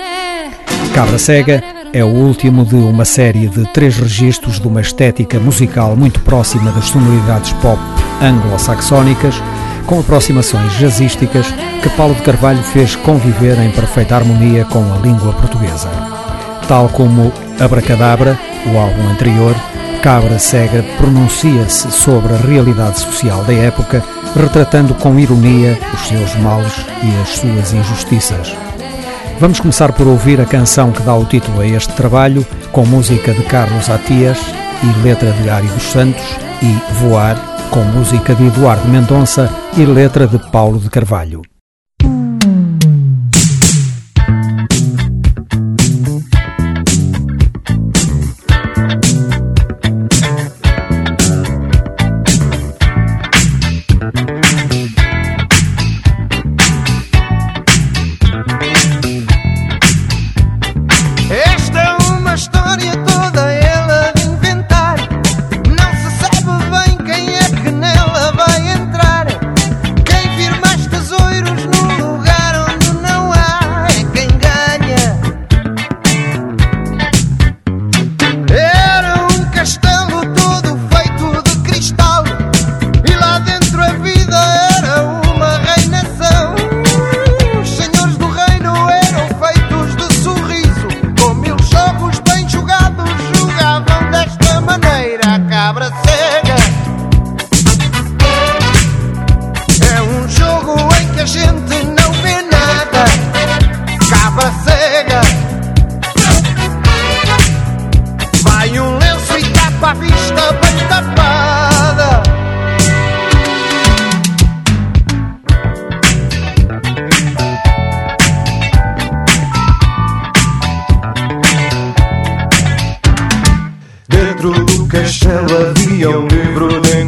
Cabra 0.94 1.18
Cega 1.18 1.64
é 1.94 2.04
o 2.04 2.08
último 2.08 2.66
de 2.66 2.76
uma 2.76 3.06
série 3.06 3.48
de 3.48 3.66
três 3.74 3.98
registros 3.98 4.60
de 4.60 4.68
uma 4.68 4.82
estética 4.82 5.40
musical 5.40 5.96
muito 5.96 6.20
próxima 6.22 6.72
das 6.72 6.86
sonoridades 6.86 7.54
pop 7.54 7.80
anglo-saxónicas, 8.22 9.36
com 9.86 10.00
aproximações 10.00 10.74
jazzísticas 10.78 11.48
que 11.82 11.90
Paulo 11.92 12.14
de 12.14 12.22
Carvalho 12.22 12.62
fez 12.62 12.96
conviver 12.96 13.58
em 13.60 13.72
perfeita 13.72 14.16
harmonia 14.16 14.66
com 14.66 14.80
a 14.94 14.98
língua 14.98 15.34
portuguesa. 15.34 15.90
Tal 16.68 16.90
como 16.90 17.32
Abracadabra, 17.60 18.38
o 18.72 18.78
álbum 18.78 19.10
anterior, 19.10 19.56
Cabra 20.02 20.40
Cega 20.40 20.84
pronuncia-se 20.98 21.92
sobre 21.92 22.34
a 22.34 22.38
realidade 22.38 23.00
social 23.00 23.44
da 23.44 23.54
época, 23.54 24.02
retratando 24.34 24.94
com 24.94 25.20
ironia 25.20 25.78
os 25.94 26.08
seus 26.08 26.36
males 26.38 26.74
e 27.04 27.22
as 27.22 27.30
suas 27.30 27.74
injustiças. 27.74 28.56
Vamos 29.40 29.60
começar 29.60 29.92
por 29.92 30.08
ouvir 30.08 30.40
a 30.40 30.46
canção 30.46 30.92
que 30.92 31.02
dá 31.02 31.14
o 31.14 31.26
título 31.26 31.60
a 31.60 31.68
este 31.68 31.94
trabalho, 31.94 32.48
com 32.72 32.86
música 32.86 33.34
de 33.34 33.44
Carlos 33.44 33.90
Atias 33.90 34.40
e 34.84 35.04
letra 35.04 35.32
de 35.34 35.50
Ari 35.50 35.68
dos 35.68 35.84
Santos, 35.84 36.26
e 36.62 36.94
Voar, 36.94 37.36
com 37.70 37.82
música 37.82 38.34
de 38.34 38.48
Eduardo 38.48 38.88
Mendonça 38.88 39.50
e 39.78 39.84
letra 39.84 40.26
de 40.28 40.40
Paulo 40.50 40.80
de 40.80 40.90
Carvalho. 40.90 41.49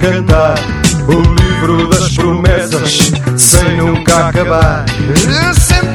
encantar 0.01 0.55
o 1.07 1.21
livro 1.43 1.87
das 1.87 2.15
promessas 2.15 3.11
sem 3.37 3.77
nunca 3.77 4.29
acabar. 4.29 4.83
Sempre 5.53 5.90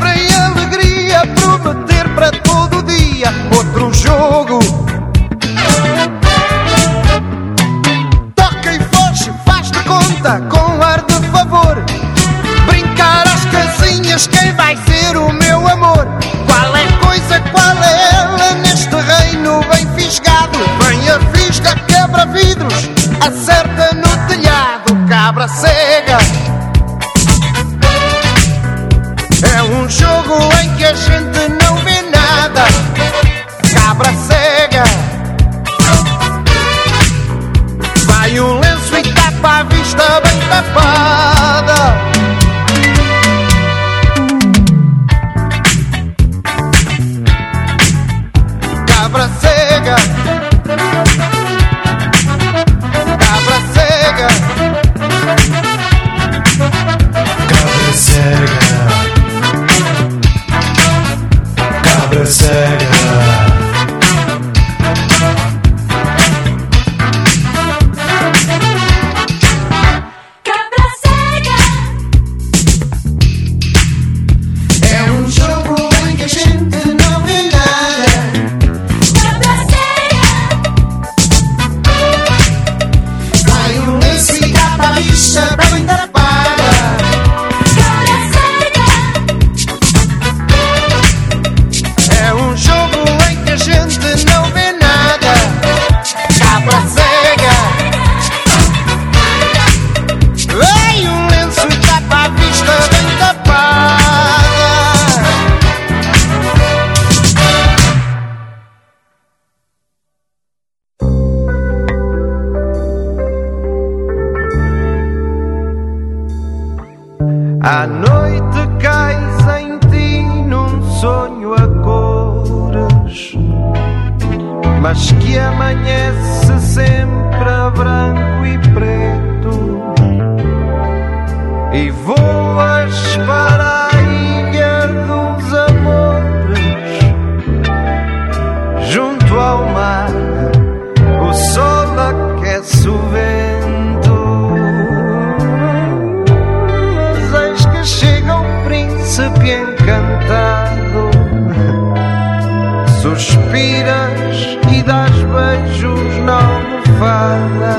suspiras 153.14 154.58
e 154.72 154.82
dás 154.82 155.12
beijos 155.12 156.16
na 156.24 156.38
almofada. 156.38 157.76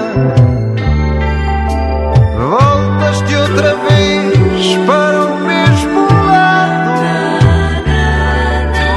Voltas-te 2.38 3.36
outra 3.36 3.76
vez 3.76 4.78
para 4.86 5.26
o 5.26 5.38
mesmo 5.40 6.08
lado, 6.32 7.02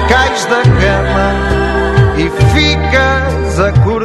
cais 0.09 0.45
da 0.47 0.63
cama 0.63 1.29
e 2.17 2.31
ficas 2.53 3.59
acordada. 3.61 4.00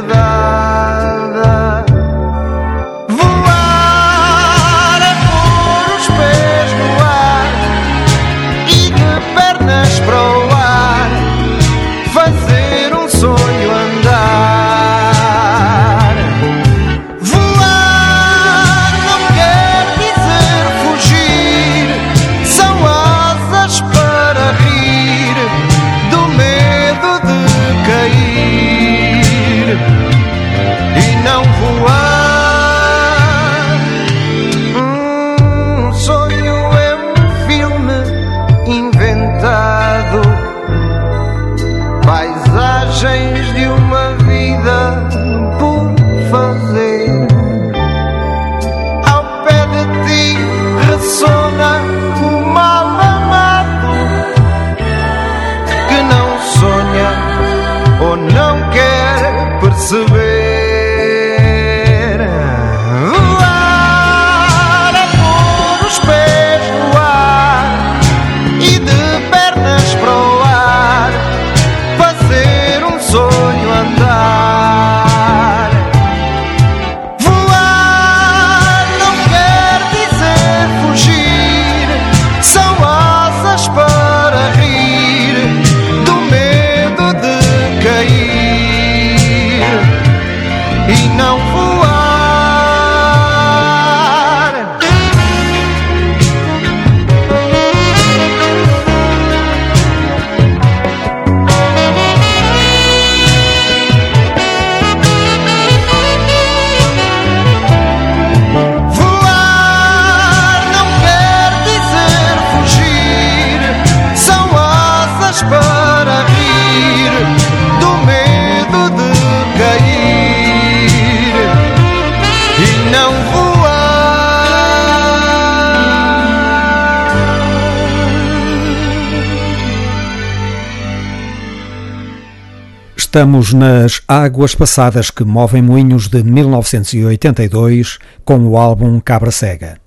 Estamos 133.16 133.54
nas 133.54 134.02
Águas 134.06 134.54
Passadas 134.54 135.10
que 135.10 135.24
movem 135.24 135.62
moinhos 135.62 136.06
de 136.06 136.22
1982 136.22 137.98
com 138.26 138.40
o 138.40 138.58
álbum 138.58 139.00
Cabra 139.00 139.30
Cega. 139.30 139.80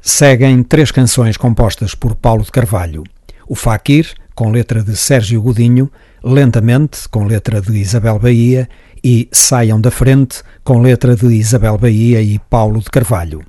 Seguem 0.00 0.62
três 0.62 0.92
canções 0.92 1.36
compostas 1.36 1.96
por 1.96 2.14
Paulo 2.14 2.44
de 2.44 2.52
Carvalho. 2.52 3.02
O 3.48 3.56
Faquir, 3.56 4.14
com 4.36 4.52
letra 4.52 4.84
de 4.84 4.94
Sérgio 4.94 5.42
Godinho, 5.42 5.90
Lentamente, 6.22 7.08
com 7.08 7.24
letra 7.24 7.60
de 7.60 7.76
Isabel 7.76 8.20
Bahia, 8.20 8.68
e 9.02 9.28
Saiam 9.32 9.80
da 9.80 9.90
Frente, 9.90 10.44
com 10.62 10.80
letra 10.80 11.16
de 11.16 11.26
Isabel 11.26 11.76
Bahia 11.76 12.22
e 12.22 12.38
Paulo 12.38 12.78
de 12.78 12.88
Carvalho. 12.88 13.42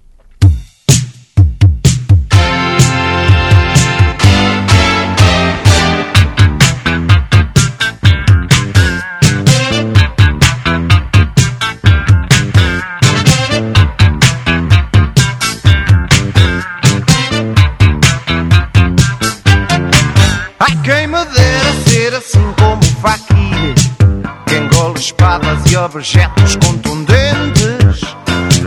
Que 24.45 24.55
engole 24.55 24.99
espadas 24.99 25.71
e 25.71 25.77
objetos 25.77 26.55
contundentes 26.57 28.01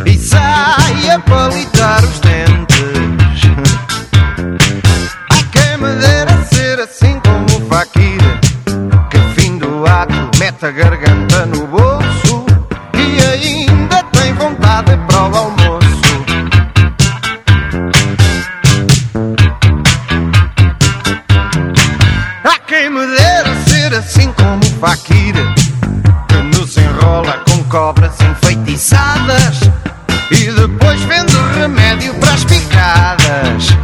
E 0.06 0.16
sai 0.16 1.10
a 1.10 1.18
palitar 1.20 2.02
os 2.04 2.20
dentes. 2.20 2.78
Ai, 5.30 5.44
quem 5.52 5.76
me 5.76 5.94
dera 6.00 6.42
ser 6.44 6.80
assim 6.80 7.20
como 7.20 7.64
o 7.64 7.68
Fakir 7.68 8.20
Que 9.10 9.40
fim 9.40 9.58
do 9.58 9.84
ato 9.86 10.38
mete 10.38 10.64
a 10.64 10.70
garganta 10.70 11.46
no 11.46 11.59
Fakir 24.80 25.34
Que 26.26 26.36
nos 26.56 26.74
enrola 26.78 27.44
com 27.46 27.62
cobras 27.64 28.18
enfeitiçadas 28.18 29.60
E 30.30 30.50
depois 30.50 31.02
vende 31.02 31.36
remédio 31.54 32.14
para 32.14 32.32
as 32.32 32.44
picadas 32.44 33.79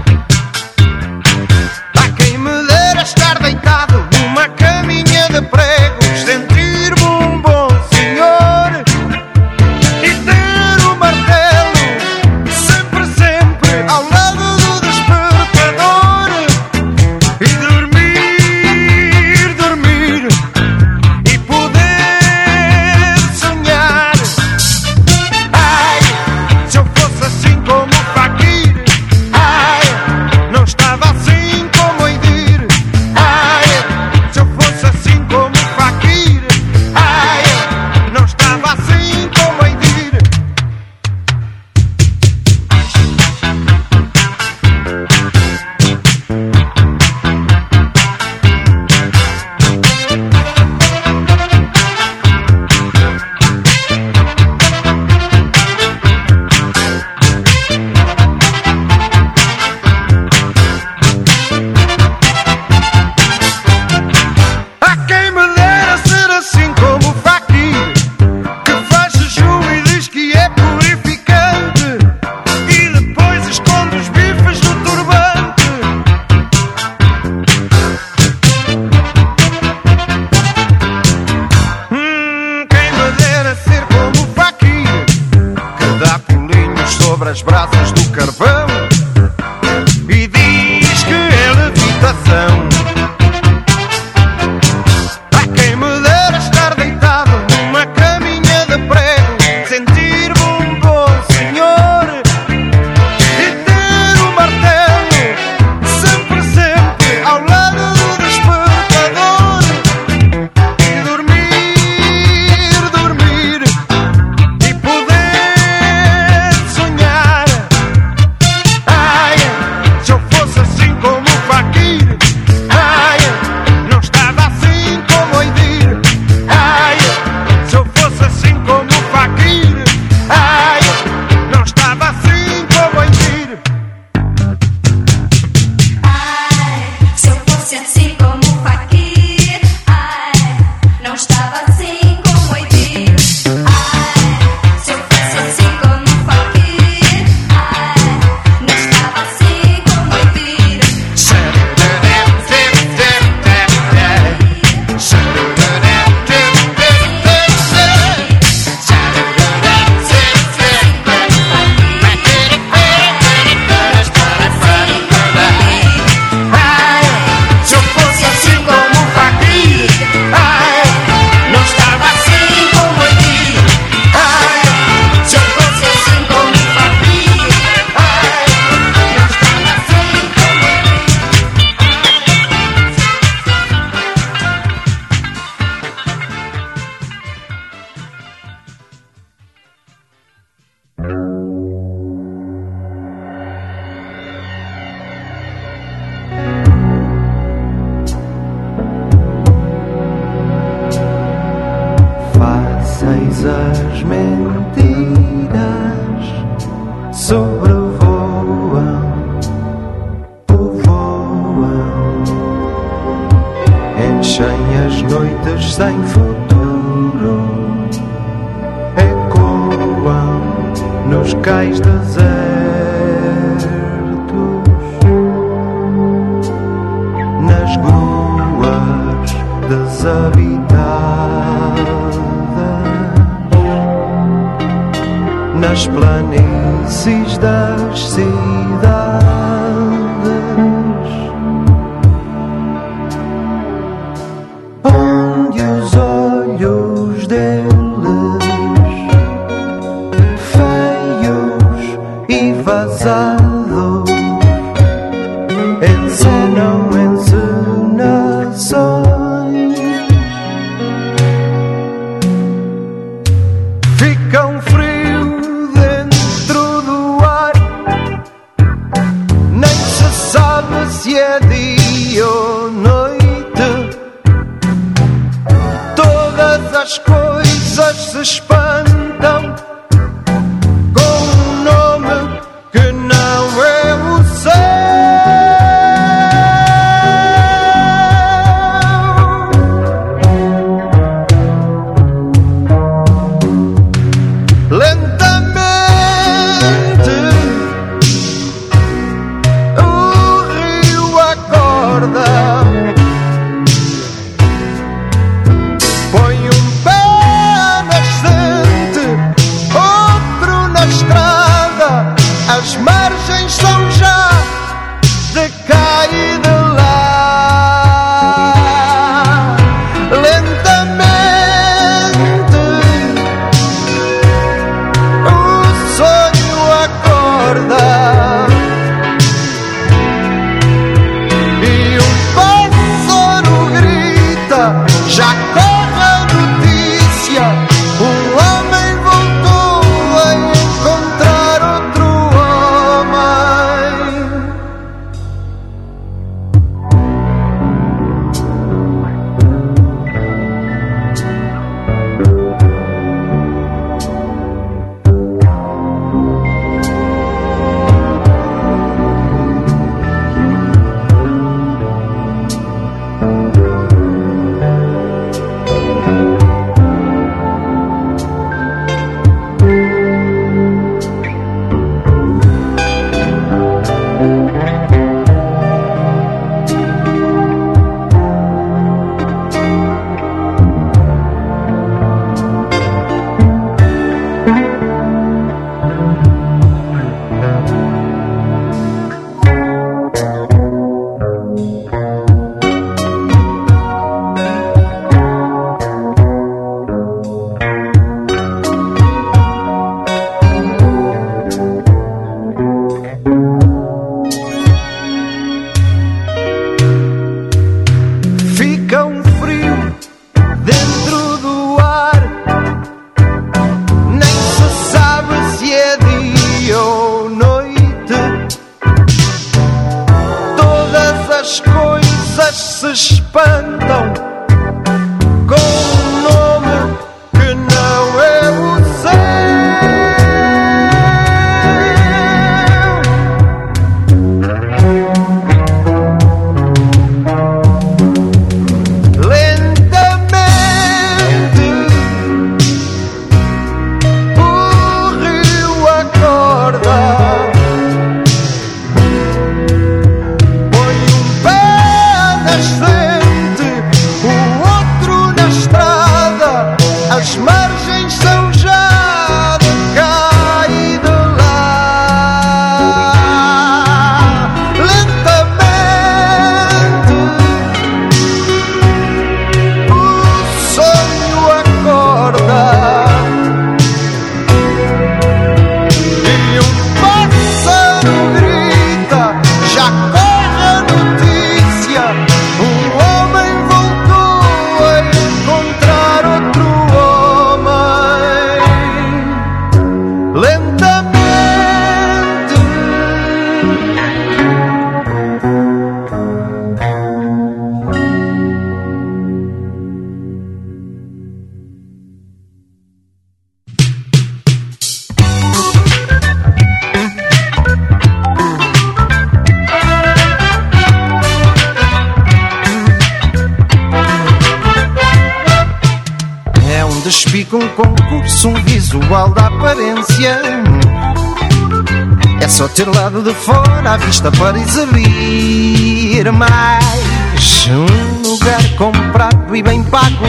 ter 522.76 522.88
lado 522.94 523.22
de 523.22 523.32
fora 523.32 523.94
a 523.94 523.96
vista 523.96 524.30
para 524.32 524.58
exibir 524.58 526.30
mais 526.30 527.68
um 527.70 528.28
lugar 528.28 528.62
comprado 528.76 529.56
e 529.56 529.62
bem 529.62 529.82
pago, 529.84 530.26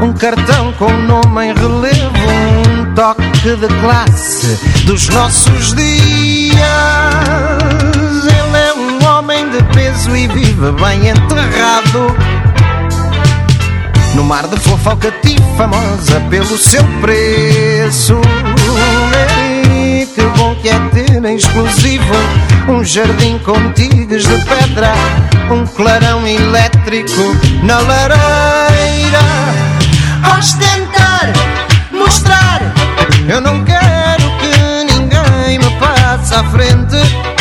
um 0.00 0.14
cartão 0.14 0.72
com 0.78 0.90
nome 0.90 1.44
em 1.44 1.52
relevo, 1.52 2.30
um 2.80 2.94
toque 2.94 3.22
de 3.56 3.68
classe 3.82 4.58
dos 4.86 5.10
nossos 5.10 5.74
dias. 5.74 6.56
Ele 8.24 8.56
é 8.56 8.72
um 8.72 9.06
homem 9.06 9.50
de 9.50 9.62
peso 9.74 10.16
e 10.16 10.26
vive 10.26 10.72
bem 10.72 11.10
enterrado. 11.10 12.16
No 14.14 14.24
mar 14.24 14.48
de 14.48 14.58
fofa 14.58 14.92
alcatif, 14.92 15.38
famosa 15.58 16.18
pelo 16.30 16.56
seu 16.56 16.84
preço. 17.02 18.18
Ei, 19.70 20.06
que 20.06 20.22
bom 20.38 20.54
que 20.54 20.70
é 20.70 20.78
ter 20.94 21.03
em 21.26 21.36
exclusivo 21.36 22.14
um 22.68 22.84
jardim 22.84 23.38
com 23.38 23.72
tigres 23.72 24.24
de 24.24 24.44
pedra, 24.44 24.92
um 25.50 25.66
clarão 25.66 26.26
elétrico 26.26 27.22
na 27.62 27.78
lareira. 27.78 29.18
Ostentar, 30.36 31.32
mostrar, 31.92 32.60
eu 33.28 33.40
não 33.40 33.64
quero 33.64 34.30
que 34.38 34.92
ninguém 34.92 35.58
me 35.58 35.78
passe 35.78 36.34
à 36.34 36.44
frente. 36.44 37.33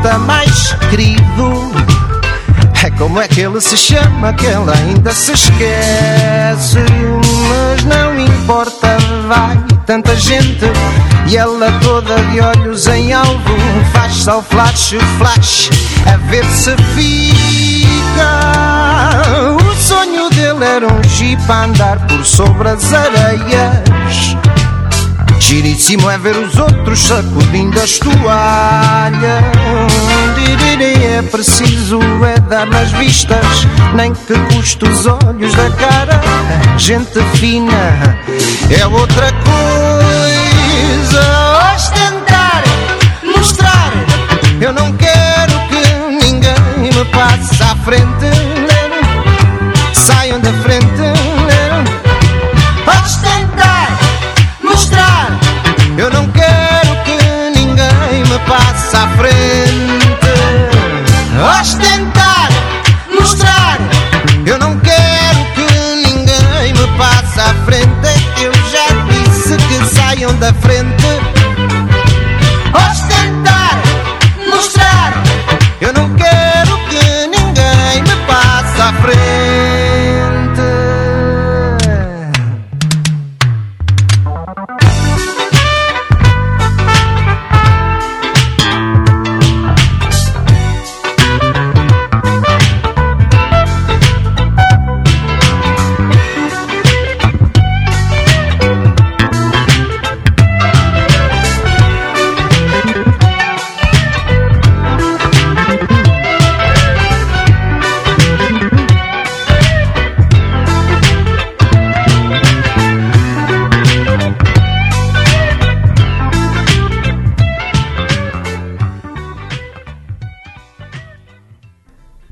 Artista 0.00 0.18
mais 0.18 0.72
querido. 0.88 1.72
É 2.82 2.90
como 2.92 3.20
é 3.20 3.28
que 3.28 3.42
ele 3.42 3.60
se 3.60 3.76
chama, 3.76 4.32
que 4.32 4.46
ele 4.46 4.70
ainda 4.70 5.12
se 5.12 5.32
esquece. 5.32 6.78
Mas 7.48 7.84
não 7.84 8.18
importa, 8.18 8.96
vai 9.28 9.62
tanta 9.84 10.16
gente. 10.16 10.64
E 11.26 11.36
ela 11.36 11.70
toda 11.82 12.16
de 12.16 12.40
olhos 12.40 12.86
em 12.86 13.12
alvo 13.12 13.56
faz 13.92 14.14
só 14.14 14.42
flash, 14.42 14.94
flash, 15.18 15.70
a 16.06 16.16
ver 16.30 16.44
se 16.46 16.74
fica. 16.94 18.30
O 19.56 19.74
sonho 19.76 20.30
dele 20.30 20.64
era 20.64 20.86
um 20.86 21.02
jeep 21.04 21.42
a 21.50 21.64
andar 21.64 22.06
por 22.06 22.24
sobre 22.24 22.68
as 22.68 22.92
areias. 22.92 24.36
Giríssimo 25.50 26.08
é 26.08 26.16
ver 26.16 26.36
os 26.36 26.56
outros 26.60 27.00
sacudindo 27.08 27.80
as 27.80 27.98
toalhas. 27.98 29.44
É 31.18 31.22
preciso 31.22 31.98
é 32.24 32.38
dar 32.38 32.66
nas 32.66 32.92
vistas, 32.92 33.66
nem 33.96 34.12
que 34.14 34.32
custe 34.54 34.84
os 34.84 35.06
olhos 35.06 35.52
da 35.52 35.68
cara. 35.70 36.20
Gente 36.78 37.20
fina 37.34 38.16
é 38.70 38.86
outra 38.86 39.32
coisa. 39.32 41.20
Ostentar, 41.74 42.62
mostrar. 43.36 43.92
Eu 44.60 44.72
não 44.72 44.92
quero 44.92 45.52
que 45.68 46.24
ninguém 46.26 46.92
me 46.92 47.04
passe 47.06 47.60
à 47.60 47.74
frente. 47.84 48.30
Saiam 49.94 50.38
da 50.38 50.52
frente. 50.62 50.99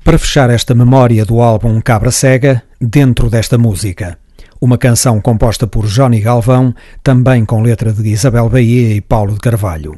Para 0.09 0.18
fechar 0.18 0.48
esta 0.48 0.74
memória 0.74 1.22
do 1.22 1.42
álbum 1.42 1.82
Cabra 1.82 2.11
Cega, 2.11 2.62
dentro 2.80 3.28
desta 3.28 3.59
música. 3.59 4.18
Uma 4.59 4.78
canção 4.78 5.20
composta 5.20 5.66
por 5.66 5.84
Johnny 5.86 6.18
Galvão, 6.18 6.74
também 7.02 7.44
com 7.44 7.61
letra 7.61 7.92
de 7.92 8.09
Isabel 8.09 8.48
Bahia 8.48 8.94
e 8.94 9.02
Paulo 9.02 9.34
de 9.34 9.40
Carvalho. 9.40 9.94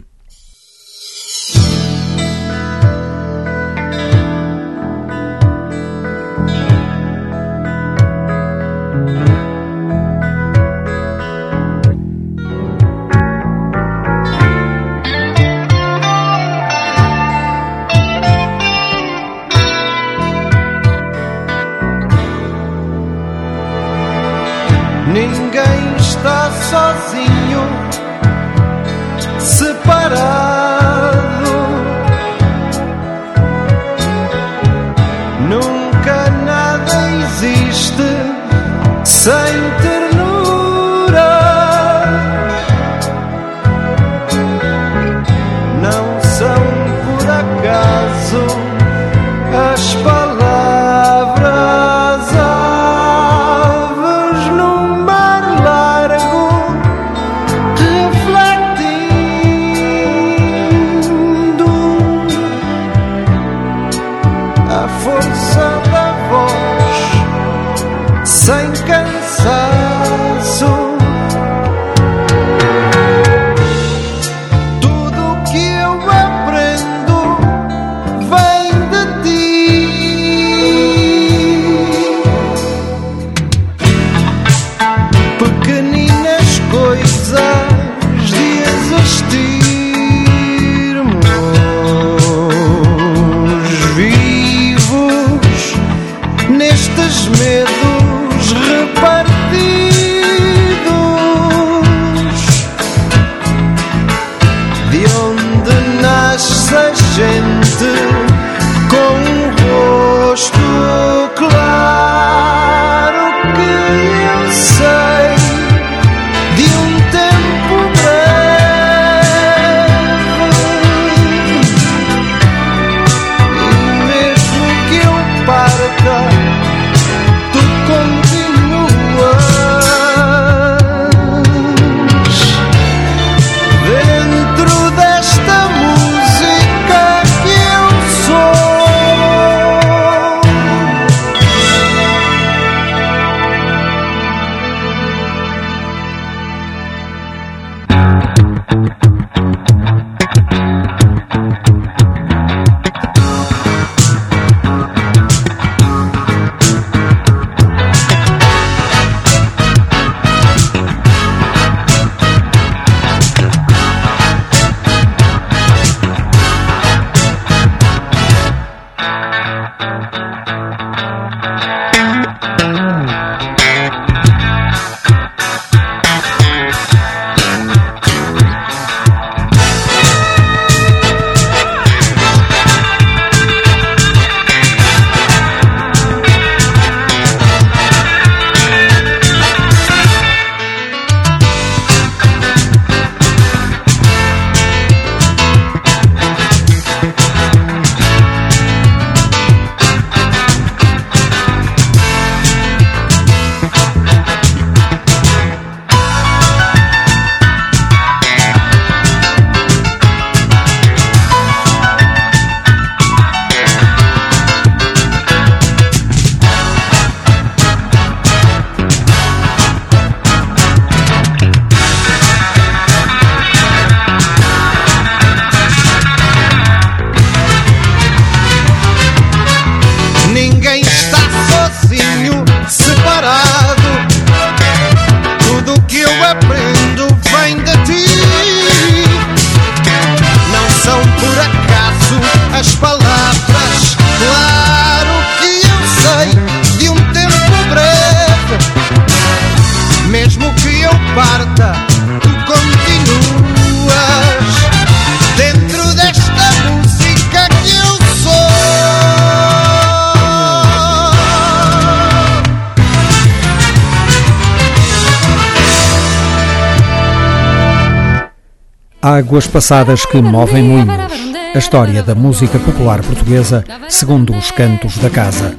Águas 269.31 269.47
passadas 269.47 270.05
que 270.05 270.21
movem 270.21 270.65
moinhos. 270.65 271.13
A 271.55 271.59
história 271.59 272.03
da 272.03 272.17
música 272.17 272.59
popular 272.59 273.01
portuguesa 273.01 273.65
segundo 273.89 274.37
os 274.37 274.51
cantos 274.51 274.99
da 274.99 275.09
casa. 275.09 275.57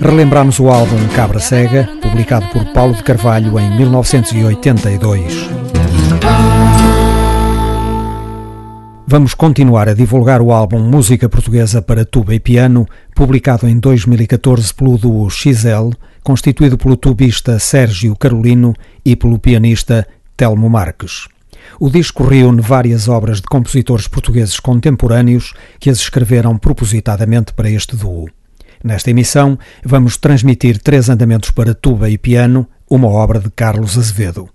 Relembramos 0.00 0.58
o 0.58 0.68
álbum 0.68 0.98
Cabra 1.14 1.38
Cega, 1.38 1.88
publicado 2.02 2.48
por 2.48 2.64
Paulo 2.72 2.92
de 2.92 3.04
Carvalho 3.04 3.56
em 3.60 3.76
1982. 3.76 5.48
Vamos 9.06 9.32
continuar 9.32 9.88
a 9.88 9.94
divulgar 9.94 10.42
o 10.42 10.50
álbum 10.50 10.80
Música 10.80 11.28
Portuguesa 11.28 11.80
para 11.80 12.04
Tuba 12.04 12.34
e 12.34 12.40
Piano, 12.40 12.84
publicado 13.14 13.68
em 13.68 13.78
2014 13.78 14.74
pelo 14.74 14.98
duo 14.98 15.30
XL, 15.30 15.90
constituído 16.20 16.76
pelo 16.76 16.96
tubista 16.96 17.60
Sérgio 17.60 18.16
Carolino 18.16 18.74
e 19.04 19.14
pelo 19.14 19.38
pianista 19.38 20.04
Telmo 20.36 20.68
Marques. 20.68 21.28
O 21.80 21.90
disco 21.90 22.24
reúne 22.24 22.60
várias 22.60 23.08
obras 23.08 23.40
de 23.40 23.46
compositores 23.46 24.06
portugueses 24.08 24.60
contemporâneos 24.60 25.52
que 25.78 25.90
as 25.90 25.98
escreveram 25.98 26.56
propositadamente 26.56 27.52
para 27.52 27.70
este 27.70 27.96
duo. 27.96 28.28
Nesta 28.82 29.10
emissão, 29.10 29.58
vamos 29.82 30.16
transmitir 30.16 30.78
três 30.78 31.08
andamentos 31.08 31.50
para 31.50 31.74
tuba 31.74 32.10
e 32.10 32.18
piano, 32.18 32.68
uma 32.88 33.08
obra 33.08 33.40
de 33.40 33.50
Carlos 33.50 33.96
Azevedo. 33.96 34.48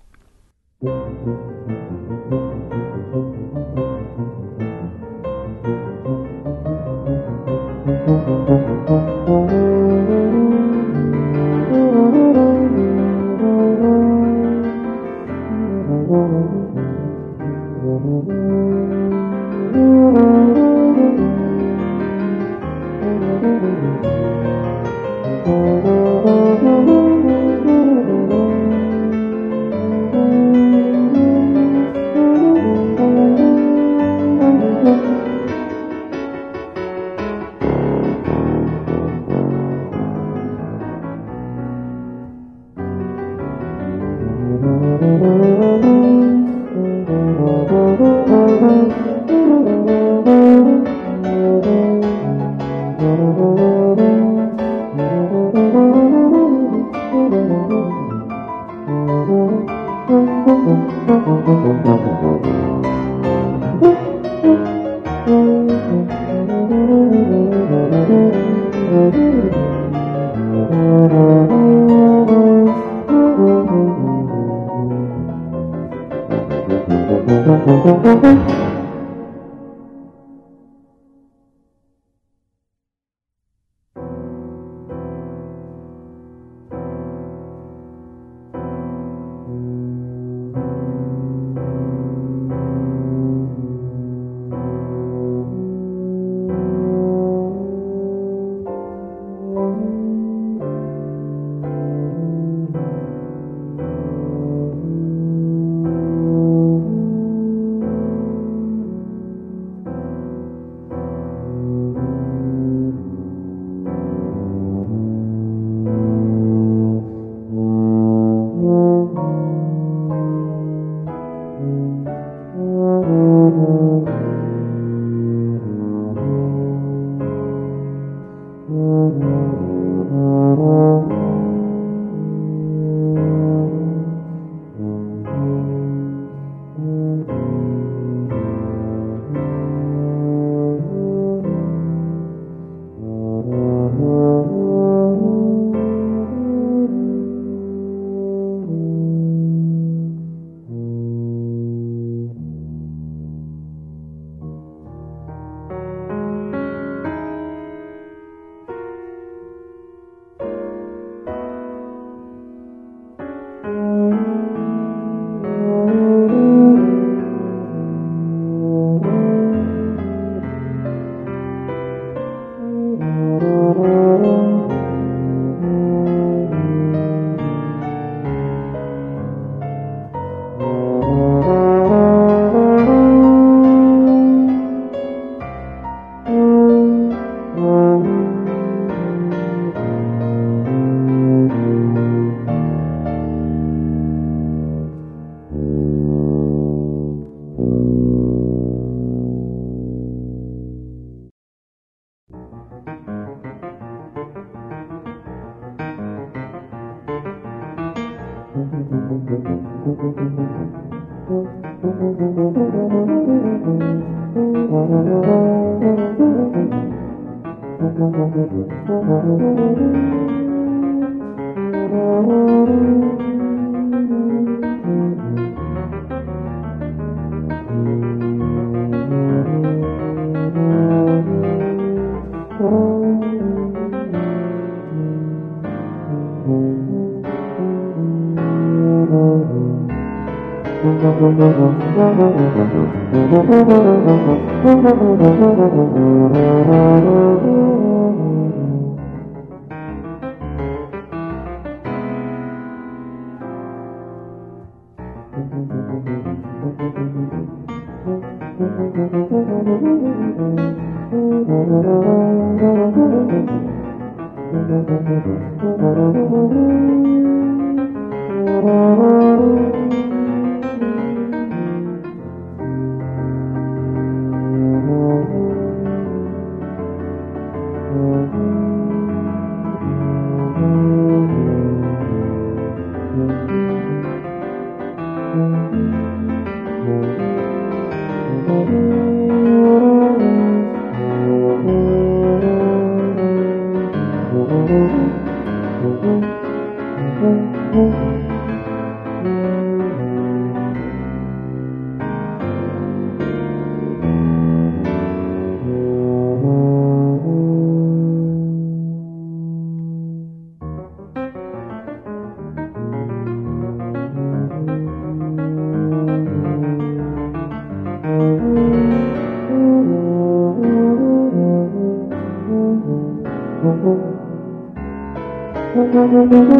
Thank. 326.00 326.59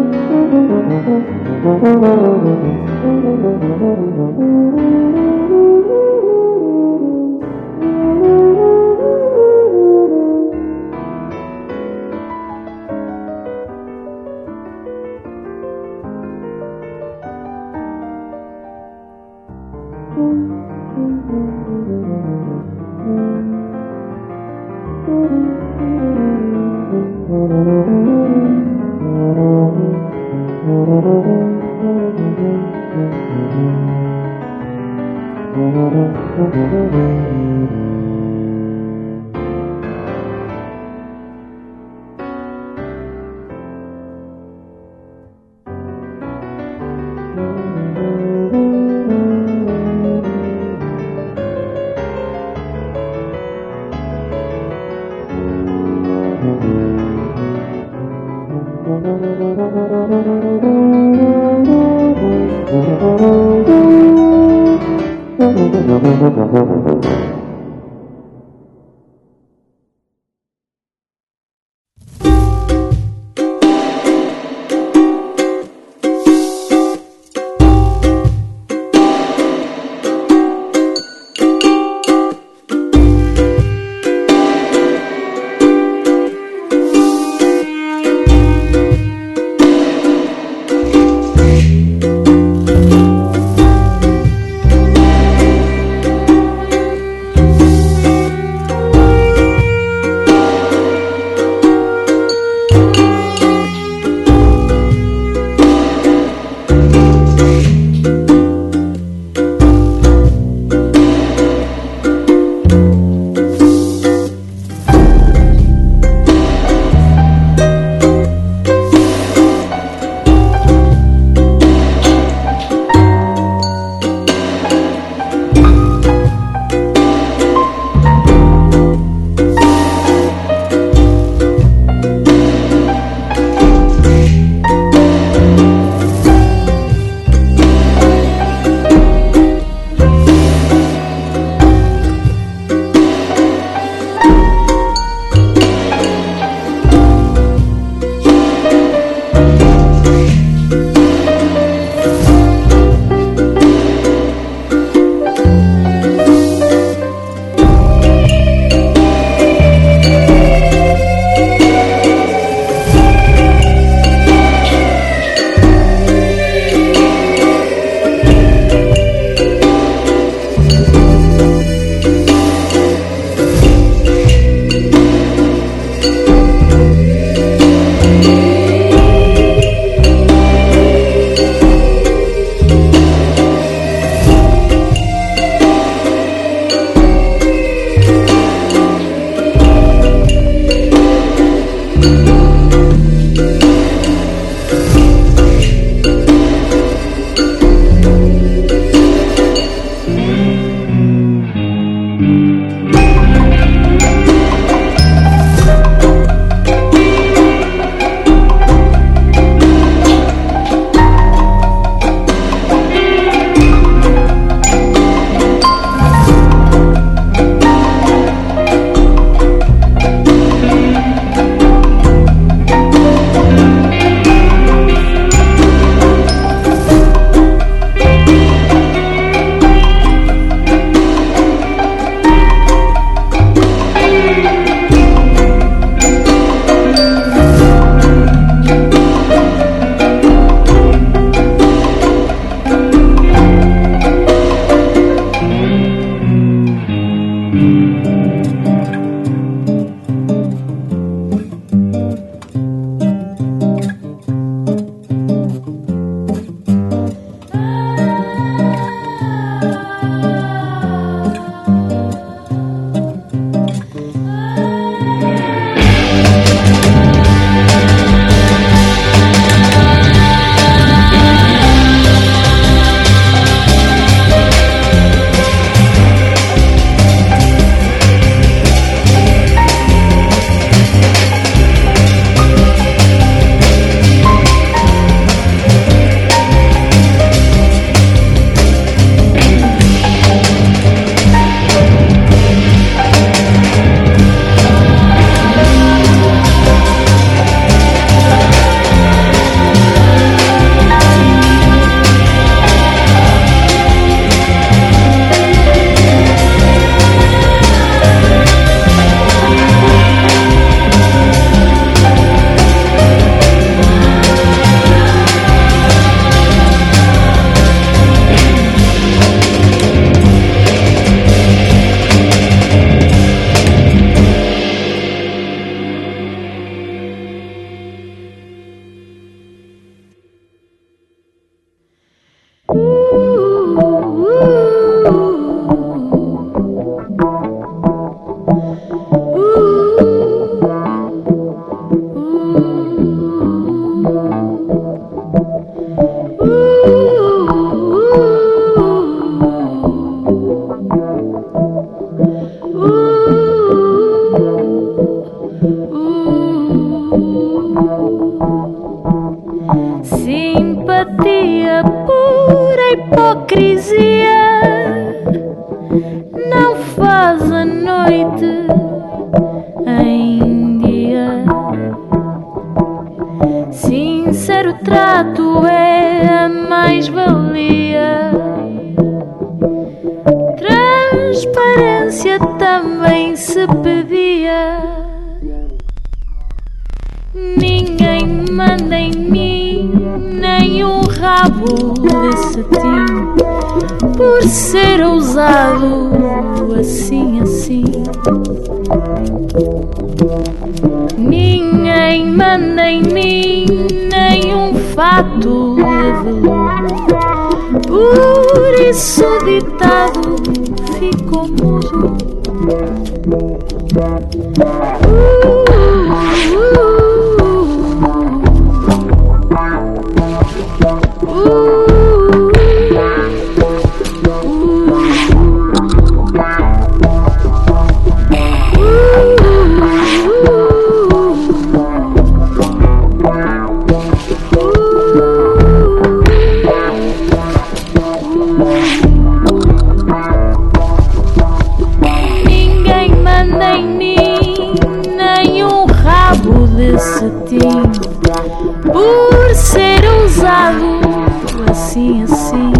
Assim 451.91 452.22
assim. 452.22 452.72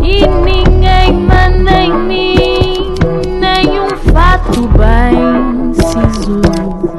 E 0.00 0.24
ninguém 0.24 1.12
manda 1.12 1.82
em 1.82 1.92
mim 2.06 2.94
nem 3.40 3.80
um 3.80 3.88
fato 4.12 4.68
bem 4.78 5.74
sisudo. 5.74 6.92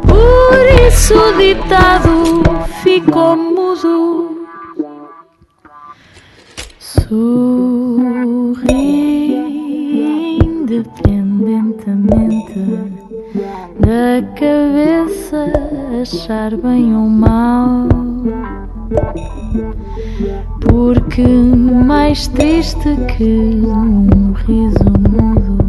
Por 0.00 0.64
isso 0.88 1.12
o 1.14 1.36
ditado 1.36 2.42
ficou 2.82 3.36
mudo. 3.36 4.46
Sorri 6.78 7.66
independentemente 10.42 12.64
da 13.78 14.22
cabeça 14.34 15.52
achar 16.00 16.56
bem 16.56 16.96
ou 16.96 17.06
mal. 17.08 17.95
Porque 21.16 21.30
mais 21.32 22.28
triste 22.28 22.94
que 23.16 23.24
um 23.24 24.32
riso 24.32 24.84
mudo 25.08 25.65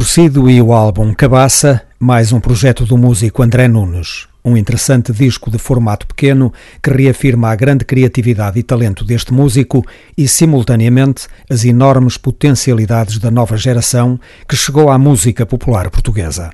Torcido 0.00 0.48
e 0.48 0.62
o 0.62 0.72
álbum 0.72 1.12
Cabaça, 1.12 1.82
mais 1.98 2.32
um 2.32 2.40
projeto 2.40 2.86
do 2.86 2.96
músico 2.96 3.42
André 3.42 3.68
Nunes. 3.68 4.26
Um 4.42 4.56
interessante 4.56 5.12
disco 5.12 5.50
de 5.50 5.58
formato 5.58 6.06
pequeno 6.06 6.50
que 6.82 6.88
reafirma 6.88 7.50
a 7.50 7.54
grande 7.54 7.84
criatividade 7.84 8.58
e 8.58 8.62
talento 8.62 9.04
deste 9.04 9.30
músico 9.34 9.84
e, 10.16 10.26
simultaneamente, 10.26 11.28
as 11.50 11.66
enormes 11.66 12.16
potencialidades 12.16 13.18
da 13.18 13.30
nova 13.30 13.58
geração 13.58 14.18
que 14.48 14.56
chegou 14.56 14.88
à 14.88 14.96
música 14.96 15.44
popular 15.44 15.90
portuguesa. 15.90 16.50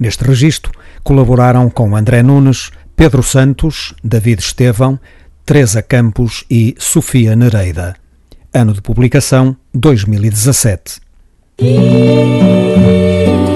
Neste 0.00 0.24
registro 0.24 0.72
colaboraram 1.04 1.70
com 1.70 1.94
André 1.94 2.24
Nunes, 2.24 2.72
Pedro 2.96 3.22
Santos, 3.22 3.94
David 4.02 4.42
Estevão, 4.42 4.98
Teresa 5.46 5.80
Campos 5.80 6.44
e 6.50 6.74
Sofia 6.76 7.36
Nereida. 7.36 7.94
Ano 8.52 8.72
de 8.72 8.82
publicação 8.82 9.56
2017. 9.72 11.09
É 11.62 13.49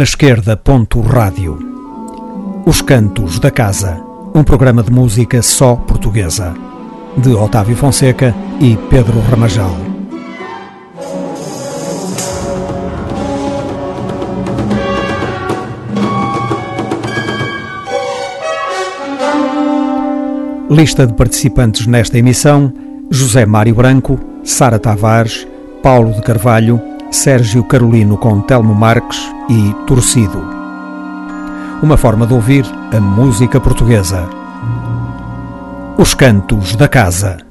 Na 0.00 0.04
esquerda, 0.04 0.56
ponto 0.56 0.98
rádio. 1.02 1.58
Os 2.64 2.80
Cantos 2.80 3.38
da 3.38 3.50
Casa, 3.50 4.00
um 4.34 4.42
programa 4.42 4.82
de 4.82 4.90
música 4.90 5.42
só 5.42 5.76
portuguesa, 5.76 6.54
de 7.18 7.34
Otávio 7.34 7.76
Fonseca 7.76 8.34
e 8.58 8.78
Pedro 8.88 9.20
Ramajal. 9.20 9.76
Lista 20.70 21.06
de 21.06 21.12
participantes 21.12 21.86
nesta 21.86 22.16
emissão: 22.16 22.72
José 23.10 23.44
Mário 23.44 23.74
Branco, 23.74 24.18
Sara 24.42 24.78
Tavares, 24.78 25.46
Paulo 25.82 26.14
de 26.14 26.22
Carvalho, 26.22 26.89
Sérgio 27.10 27.64
Carolino 27.64 28.16
com 28.16 28.40
Telmo 28.40 28.74
Marques 28.74 29.18
e 29.48 29.74
Torcido. 29.86 30.42
Uma 31.82 31.96
forma 31.96 32.26
de 32.26 32.34
ouvir 32.34 32.64
a 32.96 33.00
música 33.00 33.60
portuguesa. 33.60 34.28
Os 35.98 36.14
Cantos 36.14 36.76
da 36.76 36.88
Casa. 36.88 37.49